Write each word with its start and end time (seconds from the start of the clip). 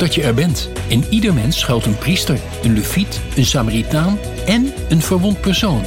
Dat 0.00 0.14
je 0.14 0.22
er 0.22 0.34
bent. 0.34 0.68
In 0.88 1.04
ieder 1.10 1.34
mens 1.34 1.58
schuilt 1.58 1.86
een 1.86 1.98
priester, 1.98 2.38
een 2.62 2.74
leviet, 2.74 3.20
een 3.36 3.44
samaritaan 3.44 4.18
en 4.46 4.72
een 4.88 5.02
verwond 5.02 5.40
persoon. 5.40 5.84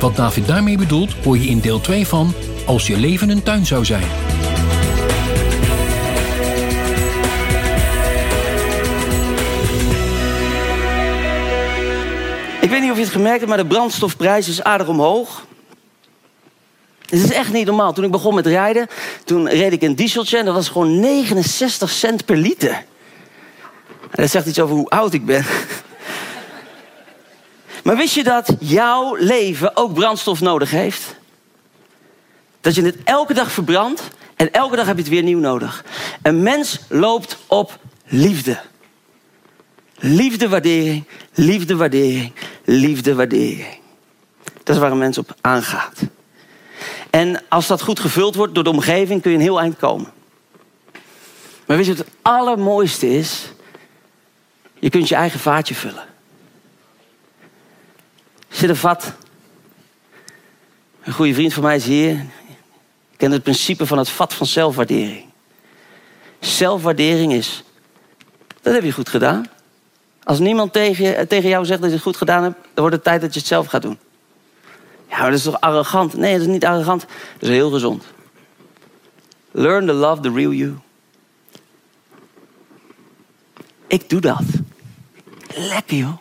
Wat 0.00 0.16
David 0.16 0.46
daarmee 0.46 0.76
bedoelt, 0.76 1.12
hoor 1.24 1.38
je 1.38 1.46
in 1.46 1.60
deel 1.60 1.80
2 1.80 2.06
van 2.06 2.34
Als 2.66 2.86
je 2.86 2.96
leven 2.96 3.28
een 3.28 3.42
tuin 3.42 3.66
zou 3.66 3.84
zijn. 3.84 4.06
Ik 12.60 12.70
weet 12.70 12.80
niet 12.80 12.90
of 12.90 12.96
je 12.96 13.02
het 13.02 13.12
gemerkt 13.12 13.38
hebt, 13.38 13.48
maar 13.48 13.62
de 13.62 13.66
brandstofprijs 13.66 14.48
is 14.48 14.62
aardig 14.62 14.88
omhoog. 14.88 15.46
Het 17.00 17.24
is 17.24 17.32
echt 17.32 17.52
niet 17.52 17.66
normaal. 17.66 17.92
Toen 17.92 18.04
ik 18.04 18.10
begon 18.10 18.34
met 18.34 18.46
rijden, 18.46 18.86
toen 19.24 19.48
reed 19.48 19.72
ik 19.72 19.82
een 19.82 19.94
dieseltje 19.94 20.38
en 20.38 20.44
dat 20.44 20.54
was 20.54 20.68
gewoon 20.68 21.00
69 21.00 21.90
cent 21.90 22.24
per 22.24 22.36
liter. 22.36 22.84
En 24.14 24.22
dat 24.22 24.30
zegt 24.30 24.46
iets 24.46 24.60
over 24.60 24.76
hoe 24.76 24.88
oud 24.88 25.12
ik 25.12 25.26
ben. 25.26 25.44
Maar 27.84 27.96
wist 27.96 28.14
je 28.14 28.24
dat 28.24 28.56
jouw 28.60 29.14
leven 29.14 29.76
ook 29.76 29.94
brandstof 29.94 30.40
nodig 30.40 30.70
heeft? 30.70 31.16
Dat 32.60 32.74
je 32.74 32.82
het 32.82 32.96
elke 33.04 33.34
dag 33.34 33.52
verbrandt 33.52 34.02
en 34.36 34.52
elke 34.52 34.76
dag 34.76 34.86
heb 34.86 34.96
je 34.96 35.02
het 35.02 35.10
weer 35.10 35.22
nieuw 35.22 35.38
nodig. 35.38 35.84
Een 36.22 36.42
mens 36.42 36.80
loopt 36.88 37.38
op 37.46 37.78
liefde. 38.06 38.60
Liefde, 39.98 40.48
waardering, 40.48 41.04
liefde, 41.32 41.76
waardering, 41.76 42.32
liefde, 42.64 43.14
waardering. 43.14 43.78
Dat 44.62 44.74
is 44.74 44.82
waar 44.82 44.90
een 44.90 44.98
mens 44.98 45.18
op 45.18 45.34
aangaat. 45.40 46.00
En 47.10 47.42
als 47.48 47.66
dat 47.66 47.82
goed 47.82 48.00
gevuld 48.00 48.34
wordt 48.34 48.54
door 48.54 48.64
de 48.64 48.70
omgeving, 48.70 49.22
kun 49.22 49.30
je 49.30 49.36
een 49.36 49.42
heel 49.42 49.60
eind 49.60 49.76
komen. 49.76 50.12
Maar 51.66 51.76
weet 51.76 51.86
je 51.86 51.94
wat 51.94 52.06
het 52.06 52.14
allermooiste 52.22 53.10
is? 53.10 53.53
Je 54.84 54.90
kunt 54.90 55.08
je 55.08 55.14
eigen 55.14 55.40
vaatje 55.40 55.74
vullen. 55.74 56.04
Zit 58.48 58.68
een 58.68 58.76
vat. 58.76 59.12
Een 61.02 61.12
goede 61.12 61.34
vriend 61.34 61.52
van 61.52 61.62
mij 61.62 61.76
is 61.76 61.84
hier. 61.84 62.24
Ken 63.16 63.30
het 63.30 63.42
principe 63.42 63.86
van 63.86 63.98
het 63.98 64.08
vat 64.08 64.34
van 64.34 64.46
zelfwaardering. 64.46 65.24
Zelfwaardering 66.40 67.32
is, 67.32 67.64
dat 68.62 68.74
heb 68.74 68.82
je 68.82 68.92
goed 68.92 69.08
gedaan. 69.08 69.46
Als 70.24 70.38
niemand 70.38 70.72
tegen, 70.72 71.28
tegen 71.28 71.48
jou 71.48 71.64
zegt 71.64 71.80
dat 71.80 71.88
je 71.88 71.94
het 71.94 72.04
goed 72.04 72.16
gedaan 72.16 72.42
hebt, 72.42 72.56
dan 72.56 72.70
wordt 72.74 72.94
het 72.94 73.04
tijd 73.04 73.20
dat 73.20 73.34
je 73.34 73.38
het 73.38 73.48
zelf 73.48 73.66
gaat 73.66 73.82
doen. 73.82 73.98
Ja, 75.08 75.18
maar 75.18 75.30
dat 75.30 75.38
is 75.38 75.44
toch 75.44 75.60
arrogant? 75.60 76.14
Nee, 76.14 76.32
dat 76.32 76.40
is 76.40 76.52
niet 76.52 76.64
arrogant. 76.64 77.00
Dat 77.38 77.48
is 77.48 77.48
heel 77.48 77.70
gezond. 77.70 78.04
Learn 79.50 79.86
to 79.86 79.92
love 79.92 80.22
the 80.22 80.32
real 80.32 80.52
you. 80.52 80.74
Ik 83.86 84.08
doe 84.08 84.20
dat. 84.20 84.42
Lekker 85.56 85.96
joh. 85.96 86.18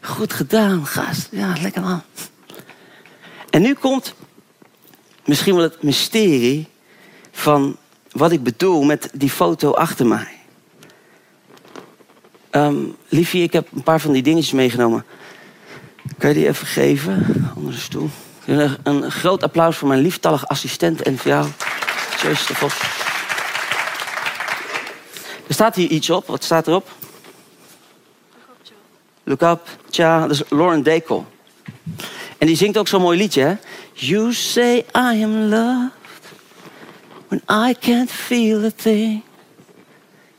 Goed 0.00 0.32
gedaan, 0.32 0.86
gast. 0.86 1.28
Ja, 1.30 1.54
lekker 1.60 1.82
man. 1.82 2.02
En 3.50 3.62
nu 3.62 3.74
komt 3.74 4.14
misschien 5.24 5.54
wel 5.54 5.62
het 5.62 5.82
mysterie 5.82 6.68
van 7.32 7.76
wat 8.10 8.32
ik 8.32 8.42
bedoel 8.42 8.82
met 8.82 9.10
die 9.12 9.30
foto 9.30 9.72
achter 9.72 10.06
mij. 10.06 10.28
Um, 12.50 12.96
liefje, 13.08 13.42
ik 13.42 13.52
heb 13.52 13.68
een 13.74 13.82
paar 13.82 14.00
van 14.00 14.12
die 14.12 14.22
dingetjes 14.22 14.52
meegenomen. 14.52 15.04
Kan 16.18 16.28
je 16.28 16.34
die 16.34 16.46
even 16.46 16.66
geven? 16.66 17.50
Onder 17.56 17.72
de 17.72 17.78
stoel. 17.78 18.10
Een, 18.82 19.10
groot 19.10 19.42
applaus 19.42 19.76
voor 19.76 19.88
mijn 19.88 20.00
lieftallige 20.00 20.46
assistent 20.46 21.02
en 21.02 21.18
voor 21.18 21.30
jou. 21.30 21.46
Joyce 22.22 22.46
de 22.46 22.54
Vos. 22.54 23.05
Staat 25.56 25.74
hier 25.74 25.88
iets 25.88 26.10
op. 26.10 26.26
Wat 26.26 26.44
staat 26.44 26.66
erop? 26.66 26.88
Look 29.24 29.42
up, 29.42 29.60
tja, 29.90 30.20
dat 30.20 30.30
is 30.30 30.42
Lauren 30.48 30.82
Daigle. 30.82 31.22
En 32.38 32.46
die 32.46 32.56
zingt 32.56 32.78
ook 32.78 32.88
zo'n 32.88 33.00
mooi 33.00 33.18
liedje, 33.18 33.42
hè? 33.42 33.54
You 33.92 34.32
say 34.32 34.76
I 34.76 35.22
am 35.22 35.48
loved 35.48 35.90
when 37.28 37.68
I 37.68 37.74
can't 37.80 38.10
feel 38.10 38.64
a 38.64 38.70
thing. 38.76 39.22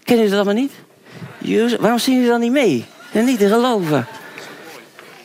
Ken 0.03 0.17
je 0.17 0.23
dat 0.23 0.33
allemaal 0.33 0.53
niet? 0.53 0.71
Waarom 1.79 1.99
zien 1.99 2.15
jullie 2.15 2.29
dan 2.29 2.39
niet 2.39 2.51
mee? 2.51 2.85
En 3.11 3.25
niet 3.25 3.39
geloven. 3.39 4.07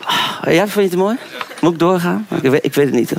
Oh, 0.00 0.52
ja, 0.52 0.68
vind 0.68 0.74
je 0.74 0.80
het 0.80 0.94
mooi? 0.94 1.16
Moet 1.60 1.72
ik 1.72 1.78
doorgaan? 1.78 2.26
Ik 2.42 2.50
weet, 2.50 2.64
ik 2.64 2.74
weet 2.74 2.86
het 2.86 2.94
niet. 2.94 3.12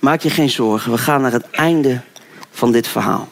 Maak 0.00 0.20
je 0.20 0.30
geen 0.30 0.50
zorgen, 0.50 0.92
we 0.92 0.98
gaan 0.98 1.20
naar 1.20 1.32
het 1.32 1.50
einde 1.50 2.00
van 2.62 2.72
dit 2.72 2.88
verhaal. 2.88 3.28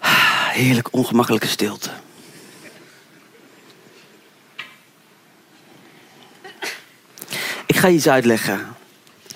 Heerlijk 0.00 0.88
ongemakkelijke 0.92 1.46
stilte. 1.46 1.90
Ik 7.66 7.76
ga 7.76 7.88
iets 7.88 8.08
uitleggen. 8.08 8.76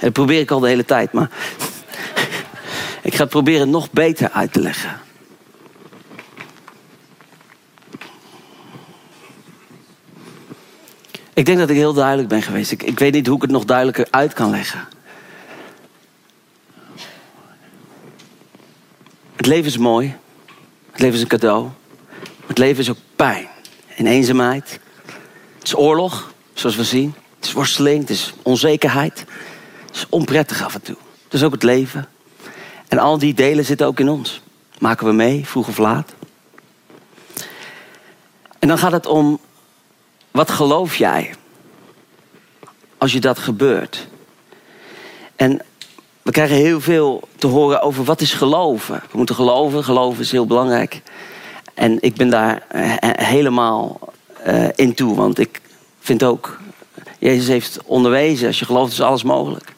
Dat 0.01 0.13
probeer 0.13 0.41
ik 0.41 0.51
al 0.51 0.61
de 0.61 0.69
hele 0.69 0.85
tijd, 0.85 1.13
maar 1.13 1.31
ik 3.03 3.15
ga 3.15 3.21
het 3.21 3.31
proberen 3.31 3.71
nog 3.71 3.91
beter 3.91 4.31
uit 4.31 4.53
te 4.53 4.61
leggen. 4.61 5.06
Ik 11.37 11.47
denk 11.47 11.59
dat 11.59 11.71
ik 11.71 11.77
heel 11.77 11.93
duidelijk 11.93 12.29
ben 12.29 12.43
geweest. 12.43 12.71
Ik, 12.71 12.83
ik 12.83 12.99
weet 12.99 13.13
niet 13.13 13.27
hoe 13.27 13.37
ik 13.37 13.43
het 13.43 13.51
nog 13.51 13.65
duidelijker 13.65 14.07
uit 14.11 14.33
kan 14.33 14.51
leggen. 14.51 14.89
Het 19.37 19.47
leven 19.47 19.67
is 19.67 19.77
mooi. 19.77 20.17
Het 20.91 21.01
leven 21.01 21.15
is 21.15 21.21
een 21.21 21.29
cadeau. 21.29 21.69
Het 22.47 22.59
leven 22.59 22.83
is 22.83 22.91
ook 22.91 22.97
pijn 23.17 23.49
en 23.97 24.07
eenzaamheid. 24.07 24.81
Het 25.59 25.67
is 25.67 25.77
oorlog, 25.77 26.33
zoals 26.55 26.77
we 26.77 26.85
zien. 26.85 27.15
Het 27.37 27.45
is 27.45 27.53
worsteling, 27.53 28.01
het 28.01 28.11
is 28.11 28.35
onzekerheid. 28.43 29.25
Het 29.87 29.97
is 29.97 30.07
onprettig 30.09 30.65
af 30.65 30.75
en 30.75 30.83
toe. 30.83 30.97
Het 31.25 31.35
is 31.35 31.43
ook 31.43 31.53
het 31.53 31.63
leven. 31.63 32.09
En 32.89 32.99
al 32.99 33.19
die 33.19 33.35
delen 33.35 33.65
zitten 33.65 33.87
ook 33.87 34.01
in 34.01 34.09
ons. 34.09 34.43
Maken 34.79 35.07
we 35.07 35.13
mee, 35.13 35.47
vroeg 35.47 35.69
of 35.69 35.79
laat. 35.79 36.15
En 38.59 38.69
dan 38.69 38.79
gaat 38.79 38.93
het 38.93 39.07
om, 39.07 39.41
wat 40.37 40.51
geloof 40.51 40.97
jij 40.97 41.35
als 42.99 43.13
je 43.13 43.21
dat 43.21 43.39
gebeurt? 43.39 44.07
En 45.37 45.63
we 46.23 46.31
krijgen 46.31 46.57
heel 46.57 46.81
veel 46.81 47.29
te 47.37 47.47
horen 47.47 47.83
over 47.83 48.05
wat 48.05 48.21
is 48.21 48.33
geloven. 48.33 49.03
We 49.11 49.17
moeten 49.17 49.35
geloven, 49.35 49.85
geloven 49.85 50.23
is 50.23 50.33
heel 50.33 50.47
belangrijk. 50.47 51.03
En 51.75 52.03
ik 52.03 52.15
ben 52.15 52.31
daar 52.31 52.63
eh, 52.69 52.93
helemaal 53.27 53.99
uh, 54.47 54.69
in 54.75 54.95
toe, 54.95 55.17
want 55.17 55.39
ik 55.39 55.61
vind 56.01 56.25
ook, 56.25 56.59
Jezus 57.19 57.47
heeft 57.47 57.79
onderwezen, 57.85 58.47
als 58.47 58.59
je 58.59 58.65
gelooft 58.65 58.93
is 58.93 59.01
alles 59.01 59.23
mogelijk. 59.23 59.75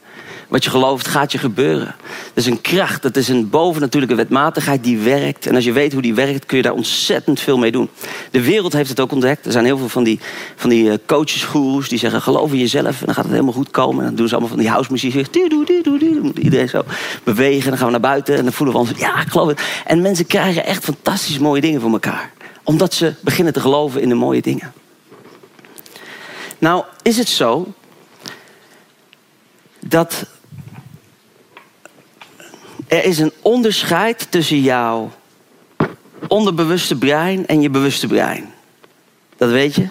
Wat 0.49 0.65
je 0.65 0.71
gelooft 0.71 1.09
gaat 1.09 1.33
je 1.33 1.39
gebeuren. 1.39 1.95
Dat 2.35 2.45
is 2.45 2.47
een 2.47 2.61
kracht, 2.61 3.03
dat 3.03 3.17
is 3.17 3.29
een 3.29 3.51
bovennatuurlijke 3.51 4.17
wetmatigheid 4.17 4.85
die 4.85 4.99
werkt. 4.99 5.47
En 5.47 5.55
als 5.55 5.65
je 5.65 5.73
weet 5.73 5.93
hoe 5.93 6.03
die 6.03 6.15
werkt, 6.15 6.47
kun 6.47 6.57
je 6.57 6.63
daar 6.63 6.73
ontzettend 6.73 7.41
veel 7.41 7.59
mee 7.59 7.73
doen. 7.73 7.91
De 8.31 8.43
wereld 8.43 8.73
heeft 8.73 8.89
het 8.89 9.01
ook 9.01 9.13
ontdekt. 9.13 9.47
Er 9.47 9.53
zijn 9.53 9.65
heel 9.65 9.79
veel 9.79 9.89
van 9.89 10.05
die, 10.05 10.21
van 10.57 10.71
die 10.71 10.91
eh, 10.91 10.99
coaches, 11.07 11.89
die 11.89 11.99
zeggen 11.99 12.23
geloof 12.23 12.53
in 12.53 12.59
jezelf 12.59 13.01
en 13.01 13.07
dan 13.07 13.15
gaat 13.15 13.25
het 13.25 13.33
helemaal 13.33 13.53
goed 13.53 13.71
komen. 13.71 13.99
En 13.99 14.07
dan 14.07 14.15
doen 14.15 14.29
ze 14.29 14.33
allemaal 14.33 14.51
van 14.51 14.61
die 14.61 14.71
house 14.71 14.93
muziek. 14.93 15.37
Iedereen 16.35 16.69
zo 16.69 16.83
bewegen. 17.25 17.63
En 17.65 17.69
dan 17.69 17.79
gaan 17.79 17.87
we 17.87 17.93
naar 17.93 18.01
buiten 18.01 18.37
en 18.37 18.43
dan 18.43 18.53
voelen 18.53 18.75
we 18.75 18.81
ons, 18.81 18.91
ja, 18.97 19.21
ik 19.21 19.29
geloof 19.29 19.49
het. 19.49 19.63
En 19.87 20.03
mensen 20.03 20.27
krijgen 20.27 20.65
echt 20.65 20.85
fantastisch 20.85 21.39
mooie 21.39 21.61
dingen 21.61 21.81
voor 21.81 21.93
elkaar. 21.93 22.33
Omdat 22.63 22.95
ze 22.95 23.15
beginnen 23.21 23.53
te 23.53 23.61
geloven 23.61 24.03
in 24.03 24.09
de 24.09 24.15
mooie 24.15 24.43
dingen. 24.43 24.73
Nou, 26.59 26.85
is 27.03 27.17
het 27.17 27.29
zo 27.29 27.73
dat 29.87 30.27
er 32.89 33.05
is 33.05 33.19
een 33.19 33.33
onderscheid 33.43 34.27
tussen 34.31 34.61
jouw 34.61 35.11
onderbewuste 36.29 36.97
brein 36.97 37.47
en 37.47 37.61
je 37.61 37.71
bewuste 37.71 38.07
brein. 38.07 38.53
Dat 39.37 39.51
weet 39.51 39.75
je. 39.75 39.89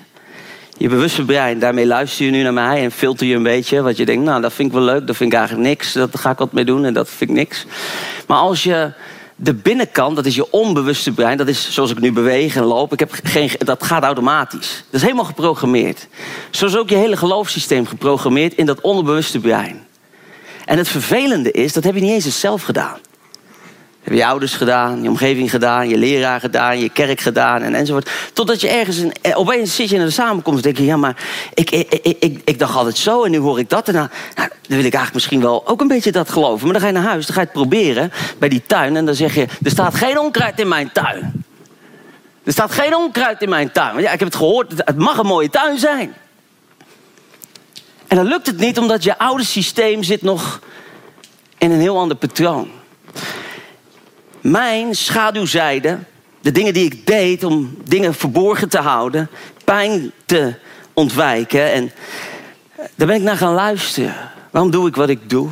Je 0.78 0.90
bewuste 0.90 1.26
brein, 1.26 1.60
daarmee 1.60 1.86
luister 1.86 2.26
je 2.26 2.32
nu 2.32 2.44
naar 2.44 2.54
mij 2.54 2.84
en 2.84 2.92
filter 2.92 3.28
je 3.28 3.36
een 3.36 3.44
beetje. 3.44 3.82
Wat 3.82 3.98
je 3.98 4.06
denkt, 4.06 4.26
nou, 4.26 4.42
dat 4.42 4.54
vind 4.54 4.68
ik 4.68 4.74
wel 4.74 4.84
leuk, 4.84 5.08
dat 5.08 5.16
vind 5.16 5.32
ik 5.32 5.38
eigenlijk 5.38 5.68
niks. 5.68 5.94
Dat 5.94 6.20
ga 6.20 6.30
ik 6.30 6.38
wat 6.38 6.52
mee 6.52 6.66
doen 6.66 6.86
en 6.86 6.94
dat 6.94 7.10
vind 7.10 7.30
ik 7.30 7.36
niks. 7.36 7.66
Maar 8.28 8.38
als 8.38 8.64
je 8.64 8.92
de 9.36 9.54
binnenkant, 9.54 10.16
dat 10.16 10.26
is 10.26 10.36
je 10.36 10.52
onbewuste 10.52 11.12
brein, 11.12 11.38
dat 11.38 11.48
is 11.48 11.74
zoals 11.74 11.92
ik 11.92 12.00
nu 12.00 12.12
beweeg 12.12 12.56
en 12.56 12.64
loop, 12.64 12.94
ik 12.94 13.00
heb 13.00 13.20
geen, 13.24 13.50
dat 13.58 13.84
gaat 13.84 14.04
automatisch. 14.04 14.84
Dat 14.86 14.94
is 14.96 15.02
helemaal 15.02 15.26
geprogrammeerd. 15.26 16.08
Zo 16.50 16.66
is 16.66 16.78
ook 16.78 16.90
je 16.90 16.96
hele 16.96 17.18
geloofssysteem 17.18 17.86
geprogrammeerd 17.86 18.54
in 18.54 18.66
dat 18.66 18.82
onbewuste 18.82 19.40
brein. 19.40 19.87
En 20.68 20.78
het 20.78 20.88
vervelende 20.88 21.52
is, 21.52 21.74
dat 21.74 21.84
heb 21.84 21.96
je 21.96 22.02
niet 22.02 22.12
eens 22.12 22.40
zelf 22.40 22.62
gedaan. 22.62 22.98
Heb 24.02 24.14
je 24.14 24.26
ouders 24.26 24.54
gedaan, 24.54 25.02
je 25.02 25.10
omgeving 25.10 25.50
gedaan, 25.50 25.90
je 25.90 25.98
leraar 25.98 26.40
gedaan, 26.40 26.80
je 26.80 26.90
kerk 26.90 27.20
gedaan 27.20 27.62
en 27.62 27.74
enzovoort. 27.74 28.10
Totdat 28.34 28.62
je 28.62 28.68
ergens, 28.68 28.98
in, 28.98 29.14
eh, 29.22 29.40
opeens 29.40 29.76
zit 29.76 29.90
je 29.90 29.96
in 29.96 30.02
een 30.02 30.12
samenkomst 30.12 30.58
en 30.58 30.64
denk 30.64 30.78
je, 30.78 30.86
ja 30.86 30.98
maar 30.98 31.16
ik, 31.54 31.72
ik, 31.72 31.94
ik, 32.20 32.42
ik, 32.44 32.60
dacht 32.60 32.76
altijd 32.76 32.98
zo 32.98 33.24
en 33.24 33.32
nu 33.32 33.38
hoor 33.38 33.60
ik 33.60 33.70
dat. 33.70 33.88
En 33.88 33.94
nou, 33.94 34.08
nou, 34.36 34.50
dan 34.50 34.78
wil 34.78 34.78
ik 34.78 34.84
eigenlijk 34.84 35.14
misschien 35.14 35.42
wel 35.42 35.68
ook 35.68 35.82
een 35.82 35.88
beetje 35.88 36.12
dat 36.12 36.30
geloven. 36.30 36.64
Maar 36.64 36.74
dan 36.74 36.82
ga 36.82 36.88
je 36.88 36.94
naar 36.94 37.12
huis, 37.12 37.26
dan 37.26 37.36
ga 37.36 37.42
je 37.42 37.48
het 37.48 37.56
proberen 37.56 38.12
bij 38.40 38.50
die 38.50 38.64
tuin 38.68 38.96
en 38.96 39.06
dan 39.06 39.16
zeg 39.16 39.36
je, 39.36 39.46
er 39.64 39.72
staat 39.72 39.96
geen 39.96 40.20
onkruid 40.20 40.60
in 40.60 40.68
mijn 40.68 40.92
tuin. 40.92 41.46
Er 42.44 42.52
staat 42.52 42.72
geen 42.72 42.96
onkruid 42.96 43.42
in 43.42 43.50
mijn 43.50 43.72
tuin. 43.72 44.02
Ja, 44.02 44.12
ik 44.12 44.20
heb 44.20 44.28
het 44.28 44.38
gehoord, 44.38 44.74
het 44.76 44.98
mag 44.98 45.18
een 45.18 45.26
mooie 45.26 45.50
tuin 45.50 45.80
zijn. 45.80 46.14
En 48.08 48.16
dan 48.16 48.26
lukt 48.26 48.48
het 48.48 48.58
niet 48.58 48.78
omdat 48.78 49.04
je 49.04 49.18
oude 49.18 49.44
systeem 49.44 50.04
zit 50.04 50.22
nog 50.22 50.60
in 51.58 51.72
een 51.72 51.80
heel 51.80 51.98
ander 51.98 52.18
patroon. 52.18 52.70
Mijn 54.42 54.96
schaduwzijde, 54.96 55.98
de 56.42 56.52
dingen 56.52 56.74
die 56.74 56.86
ik 56.86 57.08
deed 57.08 57.44
om 57.44 57.78
dingen 57.84 58.14
verborgen 58.14 58.70
te 58.70 58.80
houden, 58.80 59.30
pijn 59.64 60.12
te 60.26 60.54
ontwijken. 60.94 61.72
En 61.72 61.92
daar 62.96 63.08
ben 63.08 63.16
ik 63.16 63.22
naar 63.22 63.38
gaan 63.38 63.54
luisteren. 63.54 64.16
Waarom 64.52 64.72
doe 64.72 64.88
ik 64.88 64.96
wat 64.96 65.10
ik 65.10 65.30
doe? 65.30 65.50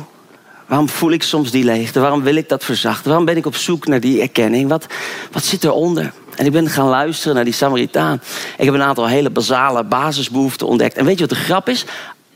Waarom 0.66 0.88
voel 0.88 1.10
ik 1.10 1.22
soms 1.22 1.50
die 1.50 1.64
leegte? 1.64 2.00
Waarom 2.00 2.22
wil 2.22 2.34
ik 2.34 2.48
dat 2.48 2.64
verzachten? 2.64 3.06
Waarom 3.06 3.24
ben 3.24 3.36
ik 3.36 3.46
op 3.46 3.56
zoek 3.56 3.86
naar 3.86 4.00
die 4.00 4.20
erkenning? 4.20 4.68
Wat, 4.68 4.86
wat 5.32 5.44
zit 5.44 5.64
eronder? 5.64 6.12
En 6.36 6.46
ik 6.46 6.52
ben 6.52 6.68
gaan 6.68 6.88
luisteren 6.88 7.34
naar 7.34 7.44
die 7.44 7.52
Samaritaan. 7.52 8.22
Ik 8.56 8.64
heb 8.64 8.74
een 8.74 8.82
aantal 8.82 9.06
hele 9.06 9.30
basale 9.30 9.84
basisbehoeften 9.84 10.66
ontdekt. 10.66 10.96
En 10.96 11.04
weet 11.04 11.18
je 11.18 11.26
wat 11.26 11.36
de 11.36 11.44
grap 11.44 11.68
is? 11.68 11.84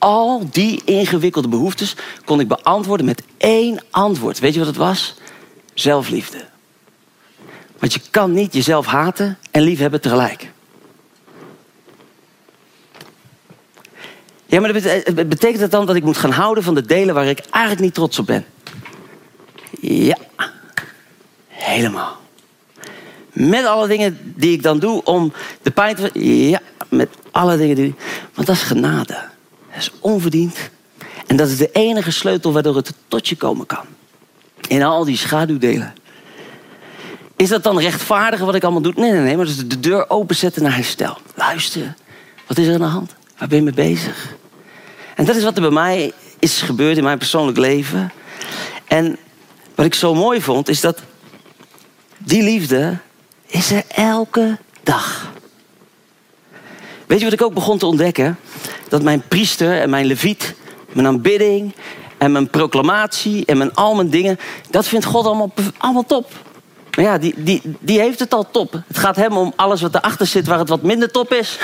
Al 0.01 0.47
die 0.51 0.83
ingewikkelde 0.85 1.49
behoeftes 1.49 1.97
kon 2.25 2.41
ik 2.41 2.49
beantwoorden 2.49 3.07
met 3.07 3.23
één 3.37 3.81
antwoord. 3.91 4.39
Weet 4.39 4.53
je 4.53 4.59
wat 4.59 4.69
het 4.69 4.77
was? 4.77 5.15
Zelfliefde. 5.75 6.45
Want 7.79 7.93
je 7.93 8.01
kan 8.11 8.33
niet 8.33 8.53
jezelf 8.53 8.87
haten 8.87 9.39
en 9.51 9.63
liefhebben 9.63 10.01
tegelijk. 10.01 10.53
Ja, 14.47 14.61
maar 14.61 14.73
betekent 15.27 15.61
dat 15.61 15.71
dan 15.71 15.87
dat 15.87 15.97
ik 15.97 16.05
moet 16.05 16.17
gaan 16.17 16.31
houden 16.31 16.65
van 16.65 16.75
de 16.75 16.87
delen 16.87 17.15
waar 17.15 17.27
ik 17.27 17.39
eigenlijk 17.51 17.85
niet 17.85 17.95
trots 17.95 18.19
op 18.19 18.27
ben? 18.27 18.45
Ja, 19.81 20.17
helemaal. 21.49 22.17
Met 23.33 23.65
alle 23.65 23.89
dingen 23.89 24.35
die 24.37 24.53
ik 24.53 24.63
dan 24.63 24.79
doe 24.79 25.05
om 25.05 25.33
de 25.63 25.71
pijn 25.71 25.95
te. 25.95 26.11
Ja, 26.49 26.61
met 26.89 27.09
alle 27.31 27.57
dingen 27.57 27.77
die. 27.77 27.95
Want 28.35 28.47
dat 28.47 28.57
is 28.57 28.63
genade. 28.63 29.29
Dat 29.81 29.93
is 29.93 30.01
onverdiend. 30.01 30.71
En 31.27 31.37
dat 31.37 31.49
is 31.49 31.57
de 31.57 31.71
enige 31.73 32.11
sleutel 32.11 32.53
waardoor 32.53 32.77
het 32.77 32.93
tot 33.09 33.29
je 33.29 33.37
komen 33.37 33.67
kan. 33.67 33.85
In 34.69 34.83
al 34.83 35.05
die 35.05 35.17
schaduwdelen. 35.17 35.95
Is 37.37 37.49
dat 37.49 37.63
dan 37.63 37.79
rechtvaardig 37.79 38.41
wat 38.41 38.55
ik 38.55 38.63
allemaal 38.63 38.83
doe? 38.83 38.93
Nee, 38.97 39.11
nee, 39.11 39.21
nee. 39.21 39.37
Maar 39.37 39.47
dat 39.47 39.55
is 39.55 39.69
de 39.69 39.81
deur 39.81 40.11
openzetten 40.11 40.63
naar 40.63 40.75
herstel. 40.75 41.19
Luister. 41.35 41.95
Wat 42.47 42.59
is 42.59 42.67
er 42.67 42.73
aan 42.73 42.81
de 42.81 42.85
hand? 42.85 43.15
Waar 43.39 43.49
ben 43.49 43.59
je 43.59 43.65
mee 43.65 43.73
bezig? 43.73 44.35
En 45.15 45.25
dat 45.25 45.37
is 45.37 45.43
wat 45.43 45.57
er 45.57 45.63
bij 45.63 45.71
mij 45.71 46.13
is 46.39 46.63
gebeurd 46.63 46.97
in 46.97 47.05
mijn 47.05 47.19
persoonlijk 47.19 47.59
leven. 47.59 48.13
En 48.87 49.17
wat 49.75 49.87
ik 49.87 49.95
zo 49.95 50.15
mooi 50.15 50.43
vond, 50.43 50.69
is 50.69 50.81
dat 50.81 51.03
die 52.19 52.43
liefde 52.43 52.99
is 53.47 53.71
er 53.71 53.85
elke 53.89 54.59
dag. 54.83 55.33
Weet 57.11 57.19
je 57.19 57.25
wat 57.25 57.35
ik 57.35 57.43
ook 57.43 57.55
begon 57.55 57.79
te 57.79 57.87
ontdekken? 57.87 58.39
Dat 58.89 59.03
mijn 59.03 59.23
priester 59.29 59.81
en 59.81 59.91
mijn 59.91 60.07
leviet, 60.07 60.55
mijn 60.93 61.07
aanbidding 61.07 61.75
en 62.19 62.33
mijn 62.33 62.49
proclamatie 62.49 63.45
en 63.47 63.59
mijn, 63.59 63.75
al 63.75 63.95
mijn 63.95 64.11
dingen, 64.11 64.39
dat 64.71 64.87
vindt 64.87 65.05
God 65.05 65.25
allemaal, 65.25 65.53
allemaal 65.79 66.05
top. 66.05 66.31
Maar 66.97 67.05
ja, 67.05 67.19
die, 67.19 67.35
die, 67.37 67.63
die 67.81 68.01
heeft 68.01 68.19
het 68.19 68.35
al 68.35 68.51
top. 68.51 68.73
Het 68.87 68.99
gaat 68.99 69.17
hem 69.17 69.37
om 69.37 69.53
alles 69.57 69.81
wat 69.81 69.95
erachter 69.95 70.27
zit 70.27 70.47
waar 70.47 70.59
het 70.59 70.69
wat 70.69 70.83
minder 70.83 71.11
top 71.11 71.33
is. 71.33 71.59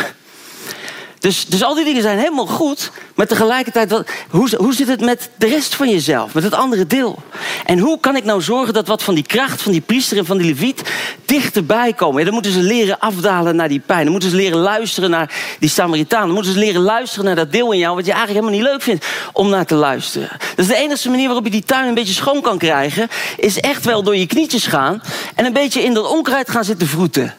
Dus, 1.26 1.46
dus 1.46 1.62
al 1.62 1.74
die 1.74 1.84
dingen 1.84 2.02
zijn 2.02 2.18
helemaal 2.18 2.46
goed. 2.46 2.90
Maar 3.14 3.26
tegelijkertijd, 3.26 3.90
wat, 3.90 4.10
hoe, 4.30 4.74
zit 4.74 4.88
het 4.88 5.00
met 5.00 5.30
de 5.36 5.46
rest 5.46 5.74
van 5.74 5.88
jezelf? 5.88 6.34
Met 6.34 6.42
het 6.42 6.54
andere 6.54 6.86
deel? 6.86 7.18
En 7.64 7.78
hoe 7.78 8.00
kan 8.00 8.16
ik 8.16 8.24
nou 8.24 8.42
zorgen 8.42 8.74
dat 8.74 8.86
wat 8.86 9.02
van 9.02 9.14
die 9.14 9.26
kracht 9.26 9.62
van 9.62 9.72
die 9.72 9.80
priester 9.80 10.18
en 10.18 10.26
van 10.26 10.38
die 10.38 10.46
leviet 10.46 10.82
dichterbij 11.24 11.92
komen? 11.92 12.18
Ja, 12.18 12.24
dan 12.24 12.34
moeten 12.34 12.52
ze 12.52 12.60
leren 12.62 12.98
afdalen 12.98 13.56
naar 13.56 13.68
die 13.68 13.82
pijn. 13.86 14.02
Dan 14.02 14.10
moeten 14.10 14.30
ze 14.30 14.36
leren 14.36 14.58
luisteren 14.58 15.10
naar 15.10 15.34
die 15.58 15.68
Samaritaan. 15.68 16.24
Dan 16.24 16.34
moeten 16.34 16.52
ze 16.52 16.58
leren 16.58 16.82
luisteren 16.82 17.24
naar 17.24 17.34
dat 17.34 17.52
deel 17.52 17.72
in 17.72 17.78
jou 17.78 17.94
wat 17.94 18.06
je 18.06 18.12
eigenlijk 18.12 18.44
helemaal 18.44 18.64
niet 18.64 18.72
leuk 18.72 18.82
vindt 18.82 19.06
om 19.32 19.48
naar 19.48 19.66
te 19.66 19.74
luisteren. 19.74 20.28
Dus 20.56 20.66
de 20.66 20.76
enige 20.76 21.10
manier 21.10 21.26
waarop 21.26 21.44
je 21.44 21.50
die 21.50 21.64
tuin 21.64 21.88
een 21.88 21.94
beetje 21.94 22.14
schoon 22.14 22.40
kan 22.40 22.58
krijgen, 22.58 23.08
is 23.36 23.60
echt 23.60 23.84
wel 23.84 24.02
door 24.02 24.16
je 24.16 24.26
knietjes 24.26 24.66
gaan 24.66 25.02
en 25.34 25.44
een 25.44 25.52
beetje 25.52 25.82
in 25.82 25.94
dat 25.94 26.08
onkruid 26.08 26.50
gaan 26.50 26.64
zitten 26.64 26.86
vroeten. 26.86 27.34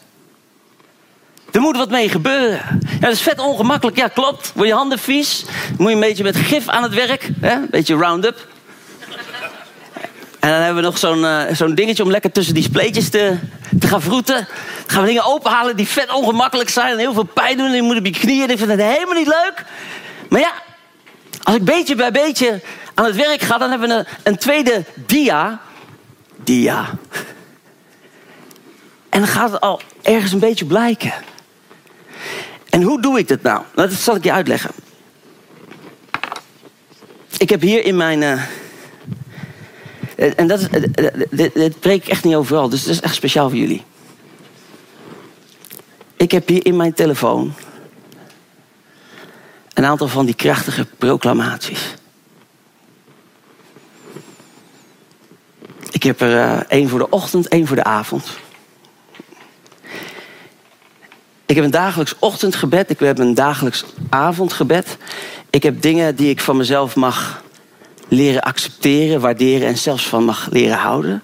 Er 1.52 1.60
moet 1.60 1.76
wat 1.76 1.90
mee 1.90 2.08
gebeuren. 2.08 2.80
Ja, 2.80 2.98
dat 2.98 3.12
is 3.12 3.22
vet 3.22 3.38
ongemakkelijk. 3.38 3.96
Ja, 3.96 4.08
klopt. 4.08 4.52
Word 4.54 4.68
je 4.68 4.74
handen 4.74 4.98
vies? 4.98 5.44
moet 5.78 5.88
je 5.88 5.94
een 5.94 6.00
beetje 6.00 6.22
met 6.22 6.36
gif 6.36 6.68
aan 6.68 6.82
het 6.82 6.94
werk. 6.94 7.30
Hè? 7.40 7.52
Een 7.52 7.68
beetje 7.70 7.94
round-up. 7.94 8.46
En 10.40 10.50
dan 10.50 10.60
hebben 10.62 10.82
we 10.82 10.88
nog 10.88 10.98
zo'n 10.98 11.26
zo'n 11.52 11.74
dingetje 11.74 12.02
om 12.02 12.10
lekker 12.10 12.32
tussen 12.32 12.54
die 12.54 12.62
spleetjes 12.62 13.08
te, 13.08 13.38
te 13.80 13.86
gaan 13.86 14.02
vroeten. 14.02 14.34
Dan 14.36 14.46
gaan 14.86 15.00
we 15.00 15.06
dingen 15.06 15.24
openhalen 15.24 15.76
die 15.76 15.88
vet 15.88 16.12
ongemakkelijk 16.12 16.68
zijn 16.68 16.92
en 16.92 16.98
heel 16.98 17.12
veel 17.12 17.24
pijn 17.34 17.56
doen. 17.56 17.66
En 17.66 17.74
je 17.74 17.82
moet 17.82 17.98
op 17.98 18.06
je 18.06 18.12
knieën. 18.12 18.50
Ik 18.50 18.58
vind 18.58 18.70
het 18.70 18.80
helemaal 18.80 19.14
niet 19.14 19.26
leuk. 19.26 19.64
Maar 20.28 20.40
ja, 20.40 20.52
als 21.42 21.54
ik 21.56 21.64
beetje 21.64 21.94
bij 21.94 22.10
beetje 22.10 22.60
aan 22.94 23.04
het 23.04 23.16
werk 23.16 23.40
ga, 23.40 23.58
dan 23.58 23.70
hebben 23.70 23.88
we 23.88 23.94
een, 23.94 24.06
een 24.22 24.36
tweede 24.36 24.84
dia. 24.94 25.60
Dia. 26.44 26.88
En 29.08 29.20
dan 29.20 29.26
gaat 29.26 29.50
het 29.52 29.60
al 29.60 29.80
ergens 30.02 30.32
een 30.32 30.38
beetje 30.38 30.64
blijken. 30.64 31.12
En 32.70 32.82
hoe 32.82 33.02
doe 33.02 33.18
ik 33.18 33.28
dat 33.28 33.42
nou? 33.42 33.62
Dat 33.74 33.92
zal 33.92 34.16
ik 34.16 34.24
je 34.24 34.32
uitleggen. 34.32 34.70
Ik 37.38 37.50
heb 37.50 37.60
hier 37.60 37.84
in 37.84 37.96
mijn. 37.96 38.22
Uh, 38.22 38.42
en 40.36 40.46
dat 40.46 40.60
is, 40.60 40.68
dit, 41.30 41.54
dit 41.54 41.80
preek 41.80 42.02
ik 42.02 42.08
echt 42.08 42.24
niet 42.24 42.34
overal, 42.34 42.68
dus 42.68 42.84
dat 42.84 42.94
is 42.94 43.00
echt 43.00 43.14
speciaal 43.14 43.48
voor 43.48 43.58
jullie. 43.58 43.82
Ik 46.16 46.30
heb 46.30 46.48
hier 46.48 46.66
in 46.66 46.76
mijn 46.76 46.92
telefoon 46.92 47.54
een 49.74 49.84
aantal 49.84 50.08
van 50.08 50.26
die 50.26 50.34
krachtige 50.34 50.86
proclamaties. 50.98 51.94
Ik 55.90 56.02
heb 56.02 56.20
er 56.20 56.66
één 56.66 56.88
voor 56.88 56.98
de 56.98 57.10
ochtend, 57.10 57.48
één 57.48 57.66
voor 57.66 57.76
de 57.76 57.84
avond. 57.84 58.38
Ik 61.48 61.54
heb 61.54 61.64
een 61.64 61.70
dagelijks 61.70 62.14
ochtendgebed. 62.18 62.90
Ik 62.90 62.98
heb 62.98 63.18
een 63.18 63.34
dagelijks 63.34 63.84
avondgebed. 64.08 64.96
Ik 65.50 65.62
heb 65.62 65.82
dingen 65.82 66.16
die 66.16 66.30
ik 66.30 66.40
van 66.40 66.56
mezelf 66.56 66.96
mag 66.96 67.42
leren 68.08 68.42
accepteren, 68.42 69.20
waarderen 69.20 69.68
en 69.68 69.78
zelfs 69.78 70.08
van 70.08 70.24
mag 70.24 70.48
leren 70.50 70.76
houden. 70.76 71.22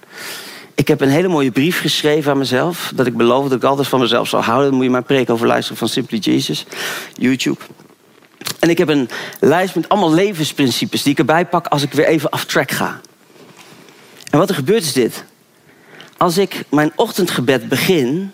Ik 0.75 0.87
heb 0.87 1.01
een 1.01 1.09
hele 1.09 1.27
mooie 1.27 1.51
brief 1.51 1.79
geschreven 1.79 2.31
aan 2.31 2.37
mezelf. 2.37 2.91
Dat 2.95 3.05
ik 3.05 3.17
beloof 3.17 3.43
dat 3.43 3.57
ik 3.57 3.63
altijd 3.63 3.87
van 3.87 3.99
mezelf 3.99 4.27
zal 4.27 4.41
houden. 4.41 4.67
Dan 4.67 4.75
moet 4.75 4.85
je 4.85 4.91
maar 4.91 5.03
preek 5.03 5.29
over 5.29 5.47
luisteren 5.47 5.77
van 5.77 5.89
Simply 5.89 6.17
Jesus. 6.17 6.65
YouTube. 7.13 7.59
En 8.59 8.69
ik 8.69 8.77
heb 8.77 8.89
een 8.89 9.09
lijst 9.39 9.75
met 9.75 9.89
allemaal 9.89 10.13
levensprincipes 10.13 11.03
die 11.03 11.11
ik 11.11 11.19
erbij 11.19 11.45
pak 11.45 11.67
als 11.67 11.83
ik 11.83 11.93
weer 11.93 12.07
even 12.07 12.29
af 12.29 12.45
track 12.45 12.71
ga. 12.71 12.99
En 14.29 14.39
wat 14.39 14.49
er 14.49 14.55
gebeurt 14.55 14.83
is 14.83 14.93
dit. 14.93 15.23
Als 16.17 16.37
ik 16.37 16.63
mijn 16.69 16.91
ochtendgebed 16.95 17.69
begin, 17.69 18.31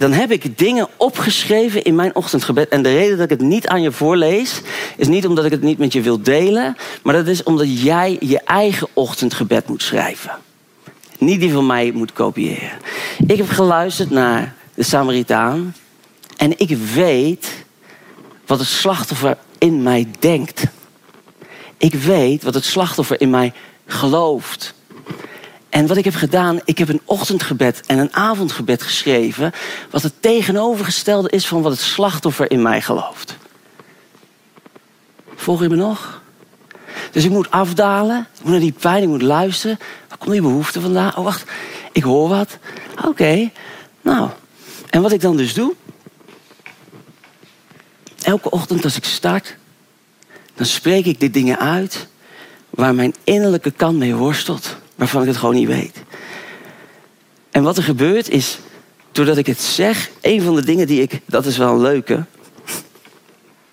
dan 0.00 0.12
heb 0.12 0.30
ik 0.30 0.58
dingen 0.58 0.88
opgeschreven 0.96 1.82
in 1.82 1.94
mijn 1.94 2.14
ochtendgebed. 2.14 2.68
En 2.68 2.82
de 2.82 2.92
reden 2.92 3.16
dat 3.16 3.30
ik 3.30 3.38
het 3.38 3.48
niet 3.48 3.66
aan 3.68 3.82
je 3.82 3.92
voorlees, 3.92 4.60
is 4.96 5.08
niet 5.08 5.26
omdat 5.26 5.44
ik 5.44 5.50
het 5.50 5.62
niet 5.62 5.78
met 5.78 5.92
je 5.92 6.00
wil 6.00 6.22
delen, 6.22 6.76
maar 7.02 7.14
dat 7.14 7.26
is 7.26 7.42
omdat 7.42 7.82
jij 7.82 8.16
je 8.20 8.40
eigen 8.40 8.88
ochtendgebed 8.92 9.68
moet 9.68 9.82
schrijven. 9.82 10.30
Niet 11.18 11.40
die 11.40 11.52
van 11.52 11.66
mij 11.66 11.90
moet 11.92 12.12
kopiëren. 12.12 12.70
Ik 13.26 13.36
heb 13.36 13.48
geluisterd 13.48 14.10
naar 14.10 14.54
de 14.74 14.82
Samaritaan 14.82 15.74
en 16.36 16.58
ik 16.58 16.76
weet 16.94 17.64
wat 18.46 18.58
het 18.58 18.68
slachtoffer 18.68 19.36
in 19.58 19.82
mij 19.82 20.06
denkt. 20.18 20.64
Ik 21.76 21.94
weet 21.94 22.42
wat 22.42 22.54
het 22.54 22.64
slachtoffer 22.64 23.20
in 23.20 23.30
mij 23.30 23.52
gelooft. 23.86 24.74
En 25.70 25.86
wat 25.86 25.96
ik 25.96 26.04
heb 26.04 26.14
gedaan, 26.14 26.60
ik 26.64 26.78
heb 26.78 26.88
een 26.88 27.00
ochtendgebed 27.04 27.80
en 27.86 27.98
een 27.98 28.14
avondgebed 28.14 28.82
geschreven. 28.82 29.52
Wat 29.90 30.02
het 30.02 30.12
tegenovergestelde 30.20 31.30
is 31.30 31.46
van 31.46 31.62
wat 31.62 31.72
het 31.72 31.80
slachtoffer 31.80 32.50
in 32.50 32.62
mij 32.62 32.82
gelooft. 32.82 33.36
Volg 35.34 35.60
je 35.60 35.68
me 35.68 35.76
nog? 35.76 36.20
Dus 37.10 37.24
ik 37.24 37.30
moet 37.30 37.50
afdalen, 37.50 38.26
ik 38.38 38.42
moet 38.42 38.50
naar 38.50 38.60
die 38.60 38.72
pijn, 38.72 39.02
ik 39.02 39.08
moet 39.08 39.22
luisteren. 39.22 39.78
Waar 40.08 40.18
komt 40.18 40.30
die 40.30 40.42
behoefte 40.42 40.80
vandaan? 40.80 41.16
Oh, 41.16 41.24
wacht, 41.24 41.50
ik 41.92 42.02
hoor 42.02 42.28
wat. 42.28 42.58
Oké, 43.04 43.50
nou. 44.00 44.30
En 44.90 45.02
wat 45.02 45.12
ik 45.12 45.20
dan 45.20 45.36
dus 45.36 45.54
doe, 45.54 45.74
elke 48.22 48.50
ochtend 48.50 48.84
als 48.84 48.96
ik 48.96 49.04
start, 49.04 49.56
dan 50.54 50.66
spreek 50.66 51.06
ik 51.06 51.20
dit 51.20 51.32
dingen 51.32 51.58
uit 51.58 52.08
waar 52.70 52.94
mijn 52.94 53.14
innerlijke 53.24 53.70
kant 53.70 53.98
mee 53.98 54.14
worstelt, 54.14 54.76
waarvan 55.00 55.22
ik 55.22 55.28
het 55.28 55.36
gewoon 55.36 55.54
niet 55.54 55.68
weet. 55.68 56.02
En 57.50 57.62
wat 57.62 57.76
er 57.76 57.82
gebeurt 57.82 58.28
is, 58.28 58.58
doordat 59.12 59.36
ik 59.36 59.46
het 59.46 59.60
zeg, 59.60 60.10
een 60.20 60.42
van 60.42 60.54
de 60.54 60.64
dingen 60.64 60.86
die 60.86 61.02
ik, 61.02 61.20
dat 61.26 61.46
is 61.46 61.56
wel 61.56 61.72
een 61.72 61.80
leuke, 61.80 62.24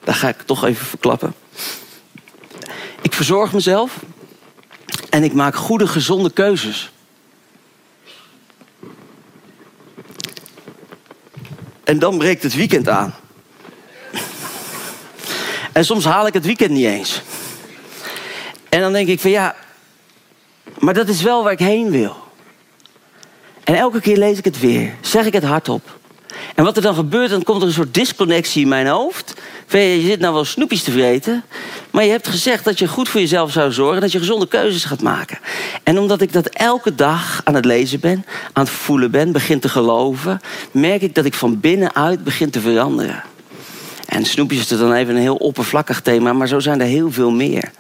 daar 0.04 0.16
ga 0.16 0.28
ik 0.28 0.42
toch 0.42 0.66
even 0.66 0.86
verklappen. 0.86 1.34
Ik 3.02 3.14
verzorg 3.14 3.54
mezelf 3.54 3.96
en 5.10 5.24
ik 5.24 5.34
maak 5.34 5.56
goede, 5.56 5.88
gezonde 5.88 6.32
keuzes. 6.32 6.92
En 11.84 12.00
dan 12.00 12.18
breekt 12.18 12.44
het 12.44 12.56
weekend 12.56 12.90
aan. 12.90 13.14
En 15.72 15.86
soms 15.86 16.06
haal 16.06 16.28
ik 16.28 16.34
het 16.34 16.46
weekend 16.46 16.72
niet 16.72 16.86
eens. 16.86 17.22
En 18.70 18.82
dan 18.82 18.92
denk 18.92 19.08
ik 19.08 19.20
van 19.20 19.32
ja, 19.32 19.56
maar 20.80 20.94
dat 20.94 21.08
is 21.08 21.22
wel 21.22 21.44
waar 21.44 21.52
ik 21.52 21.60
heen 21.60 21.92
wil. 21.92 22.16
En 23.64 23.76
elke 23.76 24.02
keer 24.02 24.18
lees 24.18 24.38
ik 24.38 24.46
het 24.46 24.60
weer, 24.60 24.94
zeg 25.02 25.26
ik 25.26 25.34
het 25.34 25.44
hardop. 25.44 25.98
En 26.56 26.64
wat 26.64 26.76
er 26.76 26.82
dan 26.82 26.96
gebeurt, 26.96 27.30
dan 27.30 27.44
komt 27.44 27.62
er 27.62 27.68
een 27.68 27.74
soort 27.74 27.94
disconnectie 27.94 28.62
in 28.62 28.68
mijn 28.68 28.88
hoofd. 28.88 29.34
Je 29.70 30.02
zit 30.06 30.20
nou 30.20 30.34
wel 30.34 30.46
snoepjes 30.46 30.84
te 30.84 30.92
vreten, 30.92 31.44
maar 31.92 32.04
je 32.04 32.12
hebt 32.12 32.28
gezegd 32.28 32.64
dat 32.64 32.80
je 32.80 32.88
goed 32.88 33.10
voor 33.10 33.20
jezelf 33.20 33.52
zou 33.52 33.72
zorgen, 33.72 34.02
dat 34.02 34.12
je 34.12 34.20
gezonde 34.20 34.48
keuzes 34.48 34.86
gaat 34.86 35.02
maken. 35.02 35.40
En 35.84 36.00
omdat 36.00 36.22
ik 36.22 36.34
dat 36.34 36.48
elke 36.48 36.96
dag 36.96 37.42
aan 37.44 37.56
het 37.56 37.66
lezen 37.66 38.00
ben, 38.00 38.26
aan 38.54 38.64
het 38.64 38.74
voelen 38.74 39.12
ben, 39.12 39.32
begin 39.32 39.60
te 39.60 39.70
geloven, 39.70 40.40
merk 40.72 41.02
ik 41.02 41.16
dat 41.16 41.26
ik 41.26 41.34
van 41.34 41.60
binnenuit 41.60 42.24
begin 42.24 42.50
te 42.50 42.62
veranderen. 42.62 43.24
En 44.06 44.26
snoepjes 44.26 44.60
is 44.60 44.78
dan 44.78 44.94
even 44.94 45.16
een 45.16 45.22
heel 45.22 45.36
oppervlakkig 45.36 46.02
thema, 46.02 46.34
maar 46.34 46.48
zo 46.48 46.60
zijn 46.60 46.82
er 46.82 46.88
heel 46.88 47.12
veel 47.12 47.32
meer. 47.32 47.72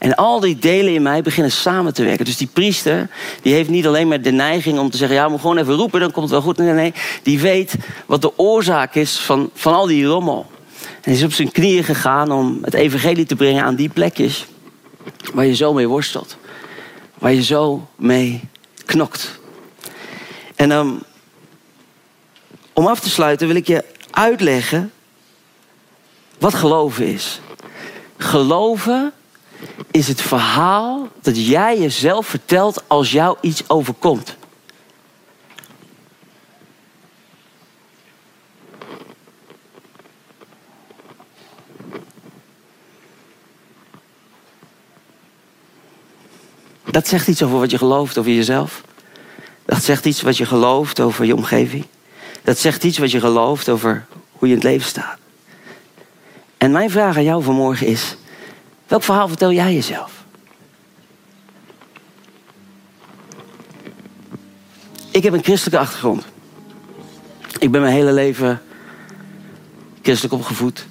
En 0.00 0.14
al 0.14 0.40
die 0.40 0.58
delen 0.58 0.94
in 0.94 1.02
mij 1.02 1.22
beginnen 1.22 1.52
samen 1.52 1.94
te 1.94 2.04
werken. 2.04 2.24
Dus 2.24 2.36
die 2.36 2.46
priester, 2.52 3.08
die 3.42 3.54
heeft 3.54 3.68
niet 3.68 3.86
alleen 3.86 4.08
maar 4.08 4.22
de 4.22 4.30
neiging 4.30 4.78
om 4.78 4.90
te 4.90 4.96
zeggen... 4.96 5.16
ja, 5.16 5.28
moet 5.28 5.40
gewoon 5.40 5.58
even 5.58 5.74
roepen, 5.74 6.00
dan 6.00 6.10
komt 6.10 6.24
het 6.24 6.34
wel 6.34 6.42
goed. 6.42 6.56
Nee, 6.56 6.72
nee, 6.72 6.94
die 7.22 7.40
weet 7.40 7.74
wat 8.06 8.22
de 8.22 8.38
oorzaak 8.38 8.94
is 8.94 9.18
van, 9.18 9.50
van 9.54 9.74
al 9.74 9.86
die 9.86 10.04
rommel. 10.04 10.50
En 11.02 11.12
is 11.12 11.22
op 11.22 11.32
zijn 11.32 11.52
knieën 11.52 11.84
gegaan 11.84 12.32
om 12.32 12.58
het 12.62 12.74
evangelie 12.74 13.26
te 13.26 13.36
brengen 13.36 13.64
aan 13.64 13.74
die 13.74 13.88
plekjes... 13.88 14.46
waar 15.34 15.46
je 15.46 15.54
zo 15.54 15.72
mee 15.72 15.88
worstelt. 15.88 16.36
Waar 17.18 17.32
je 17.32 17.42
zo 17.42 17.88
mee 17.96 18.40
knokt. 18.84 19.40
En 20.54 20.70
um, 20.70 21.02
om 22.72 22.86
af 22.86 23.00
te 23.00 23.10
sluiten 23.10 23.46
wil 23.46 23.56
ik 23.56 23.66
je 23.66 23.84
uitleggen 24.10 24.92
wat 26.38 26.54
geloven 26.54 27.06
is. 27.06 27.40
Geloven 28.16 29.12
is 29.90 30.08
het 30.08 30.20
verhaal 30.20 31.08
dat 31.20 31.46
jij 31.46 31.78
jezelf 31.78 32.26
vertelt 32.26 32.82
als 32.86 33.12
jou 33.12 33.36
iets 33.40 33.68
overkomt. 33.68 34.36
Dat 46.90 47.08
zegt 47.08 47.28
iets 47.28 47.42
over 47.42 47.58
wat 47.58 47.70
je 47.70 47.78
gelooft 47.78 48.18
over 48.18 48.32
jezelf. 48.32 48.82
Dat 49.64 49.82
zegt 49.82 50.04
iets 50.04 50.22
wat 50.22 50.36
je 50.36 50.46
gelooft 50.46 51.00
over 51.00 51.24
je 51.24 51.36
omgeving. 51.36 51.86
Dat 52.42 52.58
zegt 52.58 52.84
iets 52.84 52.98
wat 52.98 53.10
je 53.10 53.20
gelooft 53.20 53.68
over 53.68 54.06
hoe 54.32 54.48
je 54.48 54.54
in 54.54 54.60
het 54.60 54.70
leven 54.70 54.88
staat. 54.88 55.18
En 56.58 56.70
mijn 56.70 56.90
vraag 56.90 57.16
aan 57.16 57.24
jou 57.24 57.42
vanmorgen 57.42 57.86
is: 57.86 58.16
welk 58.90 59.02
verhaal 59.02 59.28
vertel 59.28 59.52
jij 59.52 59.74
jezelf? 59.74 60.24
Ik 65.10 65.22
heb 65.22 65.32
een 65.32 65.42
christelijke 65.42 65.78
achtergrond. 65.78 66.24
Ik 67.58 67.70
ben 67.70 67.80
mijn 67.80 67.92
hele 67.92 68.12
leven 68.12 68.62
christelijk 70.02 70.34
opgevoed. 70.34 70.86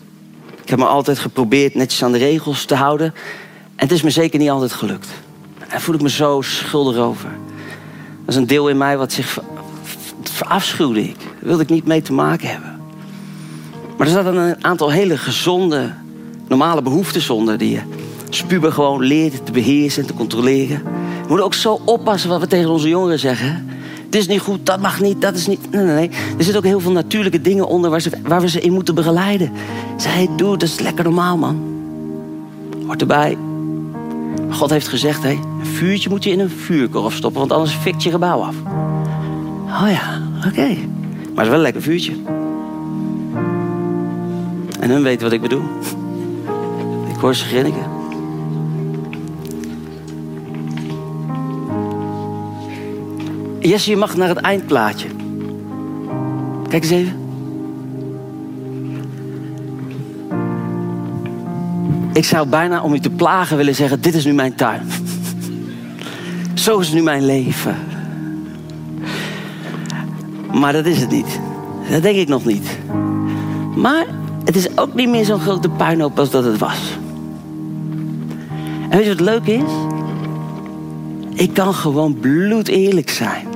Ik 0.61 0.69
heb 0.69 0.79
me 0.79 0.85
altijd 0.85 1.19
geprobeerd 1.19 1.75
netjes 1.75 2.03
aan 2.03 2.11
de 2.11 2.17
regels 2.17 2.65
te 2.65 2.75
houden. 2.75 3.13
En 3.75 3.87
het 3.87 3.91
is 3.91 4.01
me 4.01 4.09
zeker 4.09 4.39
niet 4.39 4.49
altijd 4.49 4.71
gelukt. 4.71 5.07
Daar 5.69 5.81
voel 5.81 5.95
ik 5.95 6.01
me 6.01 6.09
zo 6.09 6.41
schuldig 6.41 6.97
over. 6.97 7.29
Dat 8.19 8.27
is 8.27 8.35
een 8.35 8.47
deel 8.47 8.69
in 8.69 8.77
mij 8.77 8.97
wat 8.97 9.11
zich 9.11 9.39
verafschuwde 10.23 11.03
ik. 11.03 11.19
Daar 11.19 11.33
wilde 11.39 11.63
ik 11.63 11.69
niet 11.69 11.85
mee 11.85 12.01
te 12.01 12.13
maken 12.13 12.49
hebben. 12.49 12.81
Maar 13.97 14.07
er 14.07 14.13
zaten 14.13 14.35
een 14.35 14.63
aantal 14.63 14.91
hele 14.91 15.17
gezonde, 15.17 15.93
normale 16.49 16.81
behoeftes 16.81 17.29
onder 17.29 17.57
die 17.57 17.71
je 17.71 17.81
spuber 18.29 18.71
gewoon 18.71 19.01
leert 19.01 19.45
te 19.45 19.51
beheersen 19.51 20.01
en 20.01 20.07
te 20.07 20.13
controleren. 20.13 20.81
We 20.83 21.25
moeten 21.27 21.45
ook 21.45 21.53
zo 21.53 21.79
oppassen 21.85 22.29
wat 22.29 22.39
we 22.39 22.47
tegen 22.47 22.69
onze 22.69 22.87
jongeren 22.87 23.19
zeggen. 23.19 23.67
Dit 24.09 24.21
is 24.21 24.27
niet 24.27 24.39
goed, 24.39 24.65
dat 24.65 24.81
mag 24.81 25.01
niet, 25.01 25.21
dat 25.21 25.35
is 25.35 25.47
niet. 25.47 25.71
Nee, 25.71 25.83
nee, 25.83 25.93
nee. 25.93 26.09
Er 26.09 26.43
zitten 26.43 26.57
ook 26.57 26.63
heel 26.63 26.79
veel 26.79 26.91
natuurlijke 26.91 27.41
dingen 27.41 27.67
onder 27.67 27.89
waar, 27.89 28.01
ze, 28.01 28.11
waar 28.23 28.41
we 28.41 28.49
ze 28.49 28.61
in 28.61 28.73
moeten 28.73 28.95
begeleiden. 28.95 29.51
Zij, 29.97 30.29
doe, 30.35 30.57
dat 30.57 30.69
is 30.69 30.79
lekker 30.79 31.03
normaal, 31.03 31.37
man. 31.37 31.63
Hoort 32.85 33.01
erbij. 33.01 33.37
God 34.49 34.69
heeft 34.69 34.87
gezegd, 34.87 35.23
hé, 35.23 35.29
een 35.29 35.65
vuurtje 35.65 36.09
moet 36.09 36.23
je 36.23 36.31
in 36.31 36.39
een 36.39 36.49
vuurkorf 36.49 37.15
stoppen, 37.15 37.39
want 37.39 37.51
anders 37.51 37.73
fikt 37.73 38.03
je 38.03 38.09
gebouw 38.09 38.39
af. 38.41 38.55
Oh 39.65 39.89
ja, 39.91 40.21
oké. 40.47 40.67
Maar 41.33 41.45
het 41.45 41.45
is 41.45 41.47
wel 41.47 41.53
een 41.53 41.61
lekker 41.61 41.81
vuurtje. 41.81 42.13
En 44.79 44.89
hun 44.89 45.03
weten 45.03 45.23
wat 45.23 45.31
ik 45.31 45.41
bedoel. 45.41 45.63
Ze 47.19 47.45
grinniken. 47.45 47.85
Jesse, 53.59 53.89
je 53.89 53.97
mag 53.97 54.15
naar 54.15 54.27
het 54.27 54.37
eindplaatje. 54.37 55.07
Kijk 56.69 56.83
eens 56.83 56.91
even. 56.91 57.13
Ik 62.13 62.25
zou 62.25 62.47
bijna 62.47 62.81
om 62.81 62.93
u 62.93 62.99
te 62.99 63.09
plagen 63.09 63.57
willen 63.57 63.75
zeggen: 63.75 64.01
Dit 64.01 64.13
is 64.13 64.25
nu 64.25 64.33
mijn 64.33 64.55
tuin. 64.55 64.81
Zo 66.53 66.79
is 66.79 66.91
nu 66.91 67.01
mijn 67.01 67.25
leven. 67.25 67.75
Maar 70.53 70.73
dat 70.73 70.85
is 70.85 70.99
het 70.99 71.11
niet. 71.11 71.39
Dat 71.89 72.01
denk 72.01 72.17
ik 72.17 72.27
nog 72.27 72.45
niet. 72.45 72.77
Maar 73.75 74.05
het 74.43 74.55
is 74.55 74.77
ook 74.77 74.93
niet 74.93 75.09
meer 75.09 75.25
zo'n 75.25 75.39
grote 75.39 75.69
puinhoop 75.69 76.19
als 76.19 76.29
dat 76.29 76.43
het 76.43 76.57
was. 76.57 76.98
En 78.89 78.97
weet 78.97 79.03
je 79.03 79.15
wat 79.15 79.19
leuk 79.19 79.45
is? 79.45 79.71
Ik 81.33 81.53
kan 81.53 81.73
gewoon 81.73 82.19
bloed 82.19 82.67
eerlijk 82.67 83.09
zijn. 83.09 83.47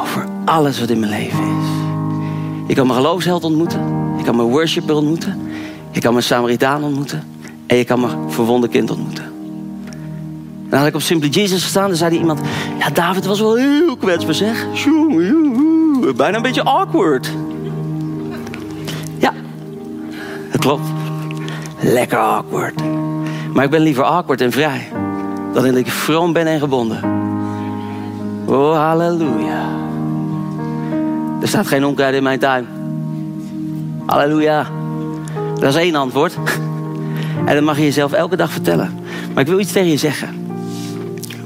Over 0.00 0.26
alles 0.44 0.80
wat 0.80 0.90
in 0.90 1.00
mijn 1.00 1.12
leven 1.12 1.38
is. 1.38 1.66
Ik 2.66 2.74
kan 2.74 2.86
mijn 2.86 2.98
geloofsheld 2.98 3.44
ontmoeten. 3.44 3.80
Ik 4.18 4.24
kan 4.24 4.36
mijn 4.36 4.48
worshipper 4.48 4.94
ontmoeten. 4.94 5.40
Ik 5.90 6.00
kan 6.00 6.12
mijn 6.12 6.24
Samaritaan 6.24 6.82
ontmoeten. 6.82 7.22
En 7.66 7.76
je 7.76 7.84
kan 7.84 8.00
mijn 8.00 8.30
verwonde 8.30 8.68
kind 8.68 8.90
ontmoeten. 8.90 9.24
Dan 10.68 10.78
had 10.78 10.88
ik 10.88 10.94
op 10.94 11.00
Simply 11.00 11.28
Jesus 11.28 11.62
gestaan. 11.62 11.88
Dan 11.88 11.96
zei 11.96 12.14
er 12.14 12.20
iemand... 12.20 12.40
Ja, 12.78 12.90
David 12.90 13.26
was 13.26 13.40
wel 13.40 13.54
heel 13.54 13.96
kwetsbaar 13.96 14.34
zeg. 14.34 14.66
Bijna 16.16 16.36
een 16.36 16.42
beetje 16.42 16.64
awkward. 16.64 17.30
Klopt. 20.58 20.88
Lekker 21.80 22.18
awkward. 22.18 22.82
Maar 23.52 23.64
ik 23.64 23.70
ben 23.70 23.80
liever 23.80 24.04
awkward 24.04 24.40
en 24.40 24.52
vrij. 24.52 24.88
Dan 25.52 25.64
dat 25.64 25.76
ik 25.76 25.90
vroom 25.90 26.32
ben 26.32 26.46
en 26.46 26.58
gebonden. 26.58 27.00
Oh, 28.46 28.76
halleluja. 28.76 29.66
Er 31.40 31.48
staat 31.48 31.66
geen 31.66 31.84
onkruid 31.84 32.14
in 32.14 32.22
mijn 32.22 32.38
tuin. 32.38 32.66
Halleluja. 34.06 34.66
Dat 35.54 35.68
is 35.68 35.74
één 35.74 35.94
antwoord. 35.94 36.36
En 37.44 37.54
dat 37.54 37.64
mag 37.64 37.76
je 37.76 37.82
jezelf 37.82 38.12
elke 38.12 38.36
dag 38.36 38.50
vertellen. 38.50 38.98
Maar 39.34 39.42
ik 39.42 39.48
wil 39.48 39.58
iets 39.58 39.72
tegen 39.72 39.90
je 39.90 39.96
zeggen. 39.96 40.28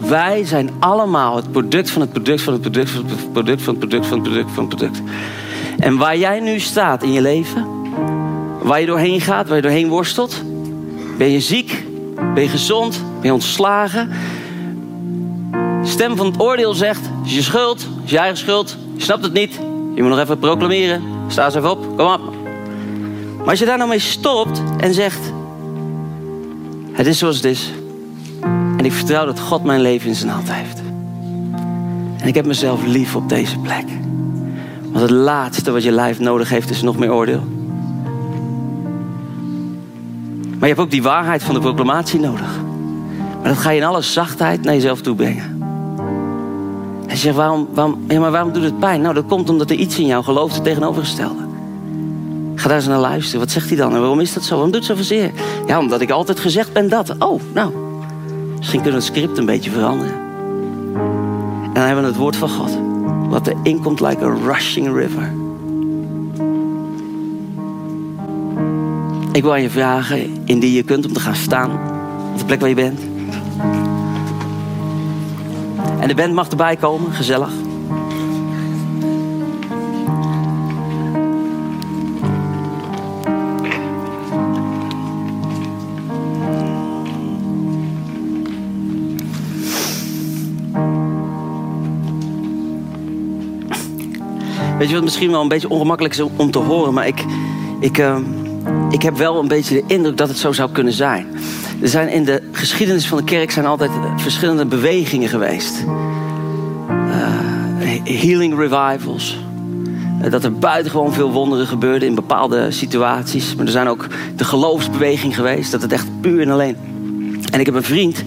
Wij 0.00 0.44
zijn 0.44 0.70
allemaal 0.78 1.36
het 1.36 1.52
product 1.52 1.90
van 1.90 2.00
het 2.00 2.12
product 2.12 2.40
van 2.40 2.52
het 2.52 2.62
product 2.62 2.90
van 2.90 3.04
het 3.06 3.32
product 3.32 3.62
van 3.62 3.74
het 3.74 3.78
product 3.78 4.06
van 4.06 4.18
het 4.18 4.28
product 4.28 4.50
van 4.50 4.64
het 4.64 4.76
product. 4.76 5.02
En 5.78 5.96
waar 5.96 6.16
jij 6.16 6.40
nu 6.40 6.58
staat 6.58 7.02
in 7.02 7.12
je 7.12 7.22
leven, 7.22 7.66
Waar 8.62 8.80
je 8.80 8.86
doorheen 8.86 9.20
gaat, 9.20 9.46
waar 9.46 9.56
je 9.56 9.62
doorheen 9.62 9.88
worstelt. 9.88 10.42
Ben 11.18 11.30
je 11.30 11.40
ziek? 11.40 11.81
Ben 12.34 12.42
je 12.42 12.48
gezond? 12.48 13.02
Ben 13.20 13.26
je 13.26 13.32
ontslagen? 13.32 14.10
stem 15.84 16.16
van 16.16 16.26
het 16.26 16.40
oordeel 16.40 16.74
zegt: 16.74 17.00
het 17.00 17.26
is 17.26 17.34
je 17.34 17.42
schuld, 17.42 17.82
het 17.82 18.04
is 18.04 18.10
je 18.10 18.18
eigen 18.18 18.36
schuld, 18.36 18.76
je 18.96 19.02
snapt 19.02 19.24
het 19.24 19.32
niet, 19.32 19.54
je 19.94 20.02
moet 20.02 20.10
nog 20.10 20.18
even 20.18 20.38
proclameren, 20.38 21.02
sta 21.28 21.44
eens 21.44 21.54
even 21.54 21.70
op, 21.70 21.96
kom 21.96 22.06
op. 22.06 22.20
Maar 23.38 23.48
als 23.48 23.58
je 23.58 23.64
daar 23.64 23.76
nou 23.76 23.88
mee 23.88 23.98
stopt 23.98 24.62
en 24.78 24.94
zegt: 24.94 25.32
het 26.92 27.06
is 27.06 27.18
zoals 27.18 27.36
het 27.36 27.44
is, 27.44 27.70
en 28.76 28.84
ik 28.84 28.92
vertrouw 28.92 29.24
dat 29.24 29.40
God 29.40 29.64
mijn 29.64 29.80
leven 29.80 30.08
in 30.08 30.14
zijn 30.14 30.30
hand 30.30 30.52
heeft. 30.52 30.80
En 32.18 32.28
ik 32.28 32.34
heb 32.34 32.46
mezelf 32.46 32.86
lief 32.86 33.16
op 33.16 33.28
deze 33.28 33.58
plek. 33.58 33.84
Want 34.82 35.00
het 35.00 35.10
laatste 35.10 35.70
wat 35.70 35.82
je 35.82 35.90
lijf 35.90 36.18
nodig 36.20 36.48
heeft 36.48 36.70
is 36.70 36.82
nog 36.82 36.98
meer 36.98 37.12
oordeel. 37.12 37.61
Maar 40.62 40.70
je 40.70 40.76
hebt 40.76 40.86
ook 40.86 40.92
die 40.92 41.02
waarheid 41.02 41.42
van 41.42 41.54
de 41.54 41.60
proclamatie 41.60 42.20
nodig. 42.20 42.60
Maar 43.40 43.48
dat 43.48 43.58
ga 43.58 43.70
je 43.70 43.80
in 43.80 43.86
alle 43.86 44.02
zachtheid 44.02 44.62
naar 44.62 44.74
jezelf 44.74 45.00
toe 45.00 45.14
brengen. 45.14 45.62
En 47.06 47.08
je 47.08 47.16
zegt, 47.16 47.36
waarom, 47.36 47.68
waarom, 47.74 48.04
ja, 48.08 48.20
maar 48.20 48.30
waarom 48.30 48.52
doet 48.52 48.62
het 48.62 48.78
pijn? 48.78 49.00
Nou, 49.00 49.14
dat 49.14 49.26
komt 49.26 49.50
omdat 49.50 49.70
er 49.70 49.76
iets 49.76 49.98
in 49.98 50.06
jou 50.06 50.24
gelooft 50.24 50.54
het 50.54 50.64
tegenovergestelde. 50.64 51.42
Ga 52.54 52.68
daar 52.68 52.76
eens 52.76 52.86
naar 52.86 52.98
luisteren. 52.98 53.40
Wat 53.40 53.50
zegt 53.50 53.68
hij 53.68 53.76
dan? 53.76 53.94
En 53.94 54.00
waarom 54.00 54.20
is 54.20 54.32
dat 54.32 54.42
zo? 54.42 54.54
Waarom 54.54 54.70
doet 54.70 54.88
het 54.88 54.96
zo 54.96 55.04
zeer? 55.04 55.30
Ja, 55.66 55.78
omdat 55.78 56.00
ik 56.00 56.10
altijd 56.10 56.40
gezegd 56.40 56.72
ben 56.72 56.88
dat. 56.88 57.14
Oh, 57.18 57.40
nou. 57.52 57.72
Misschien 58.56 58.82
kunnen 58.82 59.00
we 59.00 59.06
het 59.06 59.16
script 59.16 59.38
een 59.38 59.46
beetje 59.46 59.70
veranderen. 59.70 60.14
En 61.64 61.72
dan 61.72 61.82
hebben 61.82 62.02
we 62.04 62.10
het 62.10 62.18
woord 62.18 62.36
van 62.36 62.48
God. 62.48 62.78
Wat 63.28 63.46
er 63.46 63.54
inkomt 63.62 64.00
like 64.00 64.24
a 64.24 64.34
rushing 64.46 64.96
river. 64.96 65.41
Ik 69.32 69.42
wil 69.42 69.52
aan 69.52 69.62
je 69.62 69.70
vragen, 69.70 70.42
indien 70.44 70.72
je 70.72 70.82
kunt, 70.82 71.06
om 71.06 71.12
te 71.12 71.20
gaan 71.20 71.34
staan. 71.34 71.70
Op 72.32 72.38
de 72.38 72.44
plek 72.44 72.60
waar 72.60 72.68
je 72.68 72.74
bent. 72.74 73.00
En 76.00 76.08
de 76.08 76.14
band 76.14 76.32
mag 76.32 76.48
erbij 76.48 76.76
komen, 76.76 77.12
gezellig. 77.12 77.50
Weet 94.78 94.88
je 94.88 94.94
wat 94.94 95.04
misschien 95.04 95.30
wel 95.30 95.40
een 95.40 95.48
beetje 95.48 95.68
ongemakkelijk 95.68 96.14
is 96.14 96.20
om 96.36 96.50
te 96.50 96.58
horen, 96.58 96.94
maar 96.94 97.06
ik, 97.06 97.24
ik, 97.80 97.98
uh, 97.98 98.16
ik 98.90 99.02
heb 99.02 99.16
wel 99.16 99.38
een 99.38 99.48
beetje 99.48 99.74
de 99.74 99.94
indruk 99.94 100.16
dat 100.16 100.28
het 100.28 100.38
zo 100.38 100.52
zou 100.52 100.70
kunnen 100.70 100.92
zijn. 100.92 101.26
Er 101.80 101.88
zijn 101.88 102.08
in 102.08 102.24
de 102.24 102.42
geschiedenis 102.52 103.06
van 103.06 103.18
de 103.18 103.24
kerk 103.24 103.50
zijn 103.50 103.66
altijd 103.66 103.90
verschillende 104.16 104.66
bewegingen 104.66 105.28
geweest. 105.28 105.84
Uh, 106.88 107.24
healing 108.04 108.58
revivals. 108.58 109.38
Uh, 110.22 110.30
dat 110.30 110.44
er 110.44 110.52
buitengewoon 110.52 111.12
veel 111.12 111.32
wonderen 111.32 111.66
gebeurden 111.66 112.08
in 112.08 112.14
bepaalde 112.14 112.70
situaties. 112.70 113.54
Maar 113.54 113.64
er 113.66 113.72
zijn 113.72 113.88
ook 113.88 114.06
de 114.36 114.44
geloofsbeweging 114.44 115.34
geweest. 115.34 115.70
Dat 115.70 115.82
het 115.82 115.92
echt 115.92 116.06
puur 116.20 116.40
en 116.40 116.50
alleen. 116.50 116.76
En 117.50 117.60
ik 117.60 117.66
heb 117.66 117.74
een 117.74 117.82
vriend, 117.82 118.22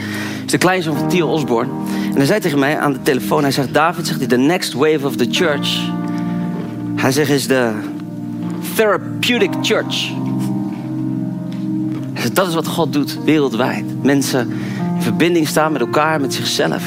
is 0.46 0.52
de 0.52 0.58
kleinzoon 0.58 0.98
van 0.98 1.08
Theo 1.08 1.28
Osborne. 1.28 1.72
En 2.10 2.16
hij 2.16 2.26
zei 2.26 2.40
tegen 2.40 2.60
mij 2.60 2.80
aan 2.80 2.94
de 2.94 3.02
telefoon, 3.02 3.42
hij 3.42 3.52
zegt... 3.52 3.74
David, 3.74 4.08
zegt 4.08 4.20
hij, 4.20 4.28
the 4.28 4.38
next 4.38 4.74
wave 4.74 5.06
of 5.06 5.16
the 5.16 5.28
church... 5.32 5.94
Hij 6.96 7.12
zegt, 7.12 7.30
is 7.30 7.48
de 7.48 7.72
therapeutic 8.76 9.52
church. 9.62 10.12
Dat 12.34 12.48
is 12.48 12.54
wat 12.54 12.68
God 12.68 12.94
doet 12.94 13.24
wereldwijd. 13.24 14.04
Mensen 14.04 14.52
in 14.96 15.02
verbinding 15.02 15.48
staan 15.48 15.72
met 15.72 15.82
elkaar, 15.82 16.22
met 16.22 16.34
zichzelf. 16.34 16.84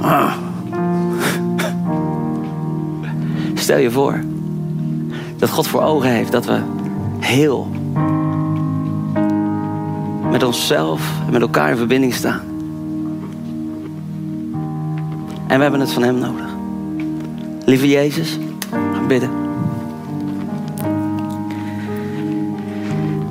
Ah. 0.00 0.32
Stel 3.54 3.78
je 3.78 3.90
voor 3.90 4.20
dat 5.36 5.50
God 5.50 5.66
voor 5.66 5.82
ogen 5.82 6.10
heeft 6.10 6.32
dat 6.32 6.46
we 6.46 6.60
heel 7.18 7.70
met 10.30 10.42
onszelf 10.42 11.10
en 11.26 11.32
met 11.32 11.40
elkaar 11.40 11.70
in 11.70 11.76
verbinding 11.76 12.14
staan. 12.14 12.40
En 15.46 15.56
we 15.56 15.62
hebben 15.62 15.80
het 15.80 15.92
van 15.92 16.02
Hem 16.02 16.18
nodig. 16.18 16.46
Lieve 17.64 17.88
Jezus, 17.88 18.38
bidden. 19.08 19.47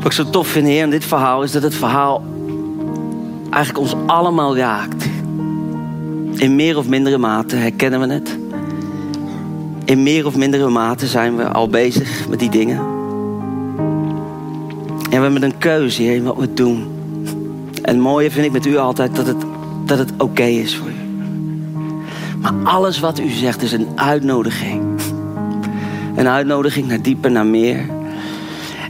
Wat 0.08 0.18
ik 0.18 0.26
zo 0.26 0.32
tof 0.32 0.48
vind, 0.48 0.68
Heer, 0.68 0.84
in 0.84 0.90
dit 0.90 1.06
verhaal 1.06 1.44
is 1.44 1.52
dat 1.52 1.64
het 1.64 1.76
verhaal 1.76 2.24
eigenlijk 3.50 3.84
ons 3.84 3.96
allemaal 4.06 4.58
raakt. 4.58 5.06
In 6.36 6.56
meer 6.56 6.78
of 6.78 6.88
mindere 6.88 7.18
mate 7.18 7.56
herkennen 7.56 8.00
we 8.00 8.14
het. 8.14 8.38
In 9.86 10.04
meer 10.04 10.26
of 10.26 10.36
mindere 10.36 10.70
mate 10.70 11.08
zijn 11.08 11.36
we 11.36 11.48
al 11.48 11.68
bezig 11.68 12.28
met 12.30 12.40
die 12.40 12.50
dingen. 12.50 12.78
En 15.10 15.18
we 15.18 15.22
hebben 15.22 15.44
een 15.44 15.58
keuze, 15.58 16.02
Heer, 16.02 16.16
in 16.16 16.24
wat 16.24 16.38
we 16.38 16.54
doen. 16.54 16.88
En 17.82 17.94
het 17.94 18.04
mooie 18.04 18.32
vind 18.32 18.46
ik 18.46 18.52
met 18.52 18.66
u 18.66 18.78
altijd 18.78 19.16
dat 19.16 19.28
het, 19.28 19.46
dat 19.86 19.98
het 19.98 20.12
oké 20.18 20.44
is 20.44 20.78
voor 20.78 20.90
u. 20.90 21.28
Maar 22.42 22.54
alles 22.64 23.00
wat 23.00 23.20
u 23.20 23.30
zegt 23.30 23.62
is 23.62 23.72
een 23.72 23.88
uitnodiging. 23.96 24.84
Een 26.16 26.28
uitnodiging 26.28 26.88
naar 26.88 27.02
dieper, 27.02 27.32
naar 27.32 27.46
meer. 27.46 27.97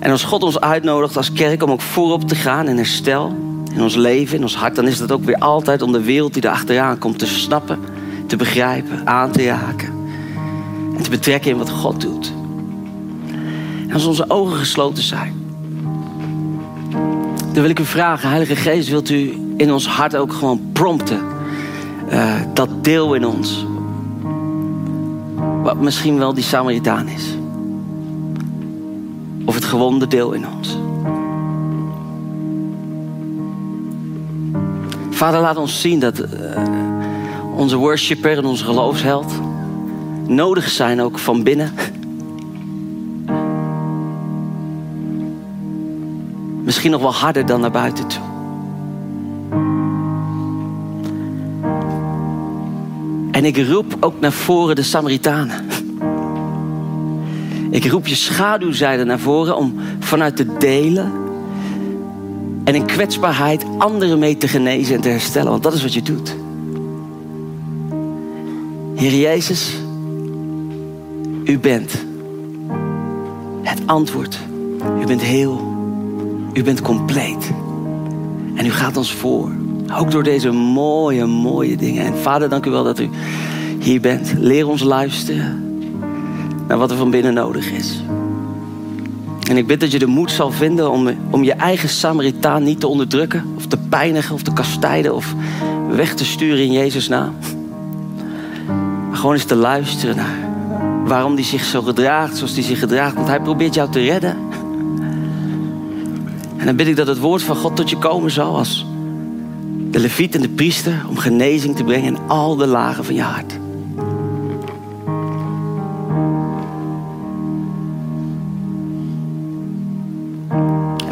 En 0.08 0.14
als 0.14 0.24
God 0.24 0.44
ons 0.44 0.60
uitnodigt 0.60 1.18
als 1.18 1.34
kerk 1.34 1.64
om 1.64 1.72
ook 1.72 1.82
voorop 1.82 2.28
te 2.28 2.36
gaan 2.36 2.68
in 2.68 2.78
herstel, 2.78 3.36
in 3.74 3.82
ons 3.82 3.96
leven, 3.96 4.36
in 4.36 4.42
ons 4.42 4.56
hart, 4.56 4.76
dan 4.76 4.88
is 4.88 4.98
dat 4.98 5.12
ook 5.12 5.24
weer 5.24 5.38
altijd 5.38 5.82
om 5.82 5.92
de 5.92 6.02
wereld 6.02 6.34
die 6.34 6.44
er 6.44 6.50
achteraan 6.50 6.98
komt 6.98 7.20
te 7.20 7.26
snappen, 7.26 7.80
te 8.28 8.36
begrijpen, 8.36 9.08
aan 9.08 9.32
te 9.32 9.46
raken. 9.46 9.94
En 10.98 11.04
te 11.04 11.10
betrekken 11.10 11.52
in 11.52 11.58
wat 11.58 11.70
God 11.70 12.02
doet. 12.02 12.34
En 13.88 13.94
als 13.94 14.06
onze 14.06 14.30
ogen 14.30 14.58
gesloten 14.58 15.04
zijn, 15.04 15.34
dan 17.54 17.62
wil 17.62 17.70
ik 17.70 17.80
u 17.80 17.86
vragen, 17.86 18.30
Heilige 18.30 18.56
Geest, 18.56 18.90
wilt 18.90 19.10
u 19.10 19.34
in 19.58 19.72
ons 19.72 19.88
hart 19.88 20.16
ook 20.16 20.34
gewoon 20.34 20.70
prompten? 20.74 21.22
Uh, 22.12 22.34
dat 22.54 22.84
deel 22.84 23.14
in 23.14 23.26
ons, 23.26 23.66
wat 25.64 25.82
misschien 25.82 26.18
wel 26.18 26.34
die 26.34 26.44
Samaritaan 26.44 27.08
is 27.08 27.37
gewonde 29.68 30.08
deel 30.08 30.32
in 30.32 30.46
ons. 30.58 30.78
Vader, 35.10 35.40
laat 35.40 35.58
ons 35.58 35.82
zien 35.82 36.00
dat 36.00 36.20
uh, 36.20 36.28
onze 37.56 37.76
worshipper 37.76 38.38
en 38.38 38.46
onze 38.46 38.64
geloofsheld 38.64 39.32
nodig 40.28 40.70
zijn 40.70 41.02
ook 41.02 41.20
van 41.20 41.44
binnen. 41.44 41.74
Misschien 46.64 46.92
nog 46.92 47.02
wel 47.02 47.14
harder 47.14 47.46
dan 47.46 47.62
naar 47.62 47.72
buiten 47.72 48.08
toe. 48.08 48.22
En 53.32 53.46
ik 53.46 53.58
roep 53.58 53.98
ook 54.00 54.20
naar 54.20 54.32
voren 54.32 54.76
de 54.76 54.84
Samaritanen. 54.84 55.77
Ik 57.78 57.86
roep 57.86 58.08
je 58.08 58.16
schaduwzijde 58.16 59.04
naar 59.04 59.20
voren 59.20 59.58
om 59.58 59.76
vanuit 60.00 60.36
te 60.36 60.58
delen 60.58 61.12
en 62.64 62.76
in 62.76 62.86
kwetsbaarheid 62.86 63.66
anderen 63.78 64.20
mee 64.20 64.38
te 64.38 64.48
genezen 64.48 64.96
en 64.96 65.02
te 65.02 65.10
herstellen. 65.10 65.52
Want 65.52 65.64
dat 65.64 65.74
is 65.74 65.82
wat 65.82 65.94
je 65.94 66.02
doet. 66.02 66.36
Heer 68.96 69.14
Jezus, 69.14 69.74
u 71.44 71.60
bent 71.60 72.06
het 73.64 73.80
antwoord. 73.86 74.40
U 75.02 75.06
bent 75.06 75.22
heel. 75.22 75.76
U 76.54 76.64
bent 76.64 76.82
compleet. 76.82 77.52
En 78.56 78.66
u 78.66 78.72
gaat 78.72 78.98
ons 78.98 79.14
voor. 79.14 79.52
Ook 80.00 80.12
door 80.12 80.24
deze 80.24 80.52
mooie, 80.52 81.26
mooie 81.26 81.78
dingen. 81.78 82.06
En 82.06 82.18
vader, 82.18 82.50
dank 82.50 82.66
u 82.66 82.70
wel 82.70 82.84
dat 82.84 83.00
u 83.00 83.10
hier 83.80 84.02
bent. 84.02 84.34
Leer 84.38 84.68
ons 84.68 84.84
luisteren 84.84 85.67
naar 86.68 86.78
wat 86.78 86.92
er 86.92 86.98
van 86.98 87.12
binnen 87.12 87.34
nodig 87.34 87.72
is. 87.72 88.02
En 89.50 89.58
ik 89.58 89.68
bid 89.68 89.80
dat 89.80 89.92
je 89.92 90.00
de 90.00 90.06
moed 90.06 90.32
zal 90.32 90.52
vinden 90.52 90.92
om, 90.92 91.10
om 91.30 91.44
je 91.44 91.54
eigen 91.54 91.90
Samaritaan 91.90 92.64
niet 92.64 92.80
te 92.80 92.88
onderdrukken, 92.88 93.44
of 93.56 93.66
te 93.66 93.78
pijnigen, 93.78 94.34
of 94.34 94.42
te 94.42 94.54
kastijden, 94.54 95.16
of 95.16 95.36
weg 95.90 96.14
te 96.14 96.26
sturen 96.26 96.64
in 96.64 96.72
Jezus' 96.72 97.08
naam. 97.08 97.36
Maar 99.08 99.18
gewoon 99.18 99.34
eens 99.34 99.46
te 99.46 99.56
luisteren 99.56 100.16
naar 100.16 100.48
waarom 101.06 101.34
hij 101.34 101.44
zich 101.44 101.64
zo 101.64 101.82
gedraagt 101.82 102.38
zoals 102.38 102.54
hij 102.54 102.64
zich 102.64 102.80
gedraagt. 102.80 103.16
Want 103.16 103.28
hij 103.28 103.40
probeert 103.40 103.74
jou 103.74 103.92
te 103.92 104.00
redden. 104.00 104.38
En 106.58 106.66
dan 106.66 106.76
bid 106.76 106.88
ik 106.88 106.96
dat 106.96 107.08
het 107.08 107.20
woord 107.20 107.42
van 107.42 107.56
God 107.56 107.76
tot 107.76 107.90
je 107.90 107.98
komen 107.98 108.32
zal 108.32 108.58
als 108.58 108.86
de 109.92 110.00
leviet 110.00 110.36
en 110.36 110.42
de 110.42 110.50
priester 110.50 111.06
om 111.10 111.18
genezing 111.18 111.76
te 111.76 111.84
brengen 111.84 112.16
in 112.16 112.20
al 112.28 112.56
de 112.56 112.68
lagen 112.68 113.06
van 113.06 113.16
je 113.16 113.22
hart. 113.22 113.60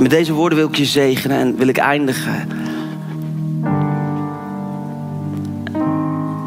Met 0.06 0.13
deze 0.13 0.34
woorden 0.34 0.58
wil 0.58 0.68
ik 0.68 0.76
je 0.76 0.86
zegenen 0.86 1.38
en 1.38 1.56
wil 1.56 1.68
ik 1.68 1.78
eindigen. 1.78 2.48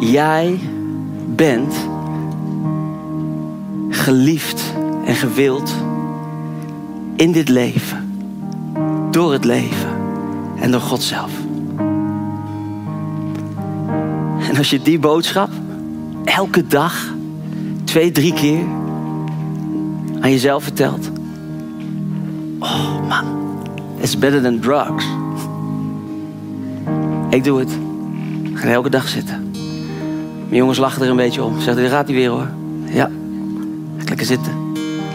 Jij 0.00 0.58
bent 1.26 1.74
geliefd 3.88 4.74
en 5.04 5.14
gewild 5.14 5.74
in 7.16 7.32
dit 7.32 7.48
leven. 7.48 8.22
Door 9.10 9.32
het 9.32 9.44
leven 9.44 9.90
en 10.60 10.70
door 10.70 10.80
God 10.80 11.02
zelf. 11.02 11.30
En 14.48 14.56
als 14.56 14.70
je 14.70 14.82
die 14.82 14.98
boodschap 14.98 15.50
elke 16.24 16.66
dag, 16.66 17.14
twee, 17.84 18.10
drie 18.10 18.32
keer 18.32 18.64
aan 20.20 20.30
jezelf 20.30 20.62
vertelt. 20.62 21.10
Oh 22.58 23.08
man, 23.08 23.37
it's 24.00 24.18
better 24.18 24.42
than 24.42 24.60
drugs. 24.60 25.04
Ik 27.30 27.44
doe 27.44 27.58
het. 27.58 27.70
Ik 28.42 28.58
ga 28.58 28.68
elke 28.68 28.90
dag 28.90 29.08
zitten. 29.08 29.50
Mijn 30.48 30.60
jongens 30.60 30.78
lachen 30.78 31.02
er 31.02 31.10
een 31.10 31.16
beetje 31.16 31.42
om. 31.42 31.60
Zeggen, 31.60 31.82
daar 31.82 31.92
gaat 31.92 32.06
hij 32.06 32.16
weer 32.16 32.30
hoor. 32.30 32.48
Ja, 32.84 33.10
ik 33.98 34.08
lekker 34.08 34.26
zitten. 34.26 34.52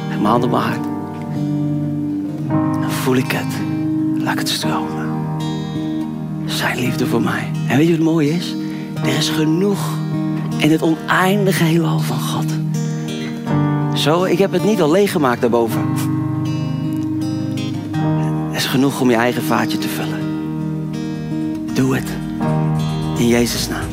Leg 0.09 0.17
mijn 0.17 0.25
hand 0.25 0.43
op 0.43 0.51
mijn 0.51 0.63
hart. 0.63 0.83
Dan 2.81 2.91
voel 2.91 3.15
ik 3.15 3.31
het. 3.31 3.53
Laat 4.23 4.33
ik 4.33 4.39
het 4.39 4.49
stromen. 4.49 5.07
Zijn 6.45 6.79
liefde 6.79 7.07
voor 7.07 7.21
mij. 7.21 7.51
En 7.67 7.77
weet 7.77 7.87
je 7.87 7.91
wat 7.91 8.01
het 8.01 8.09
mooie 8.09 8.29
is? 8.29 8.55
Er 9.03 9.17
is 9.17 9.29
genoeg 9.29 9.79
in 10.57 10.71
het 10.71 10.81
oneindige 10.81 11.63
heelal 11.63 11.99
van 11.99 12.19
God. 12.19 12.45
Zo, 13.93 14.23
ik 14.23 14.37
heb 14.37 14.51
het 14.51 14.63
niet 14.63 14.81
al 14.81 14.91
leeggemaakt 14.91 15.41
daarboven. 15.41 15.81
Is 18.63 18.69
genoeg 18.69 19.01
om 19.01 19.09
je 19.09 19.15
eigen 19.15 19.43
vaatje 19.43 19.77
te 19.77 19.87
vullen. 19.87 20.19
Doe 21.73 21.95
het. 21.95 22.09
In 23.17 23.27
Jezus' 23.27 23.67
naam. 23.67 23.87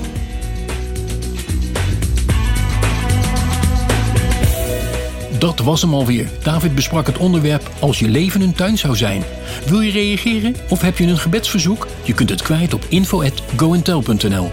Dat 5.39 5.59
was 5.59 5.83
hem 5.83 5.95
alweer. 5.95 6.29
David 6.43 6.75
besprak 6.75 7.07
het 7.07 7.19
onderwerp 7.19 7.71
als 7.79 7.99
je 7.99 8.09
leven 8.09 8.41
een 8.41 8.55
tuin 8.55 8.79
zou 8.79 8.97
zijn. 8.97 9.23
Wil 9.67 9.81
je 9.81 9.91
reageren 9.91 10.55
of 10.69 10.81
heb 10.81 10.99
je 10.99 11.07
een 11.07 11.19
gebedsverzoek? 11.19 11.87
Je 12.03 12.15
kunt 12.15 12.31
het 12.31 12.43
kwijt 12.43 12.75
op 12.75 12.85
info@goentel.nl. 12.89 14.51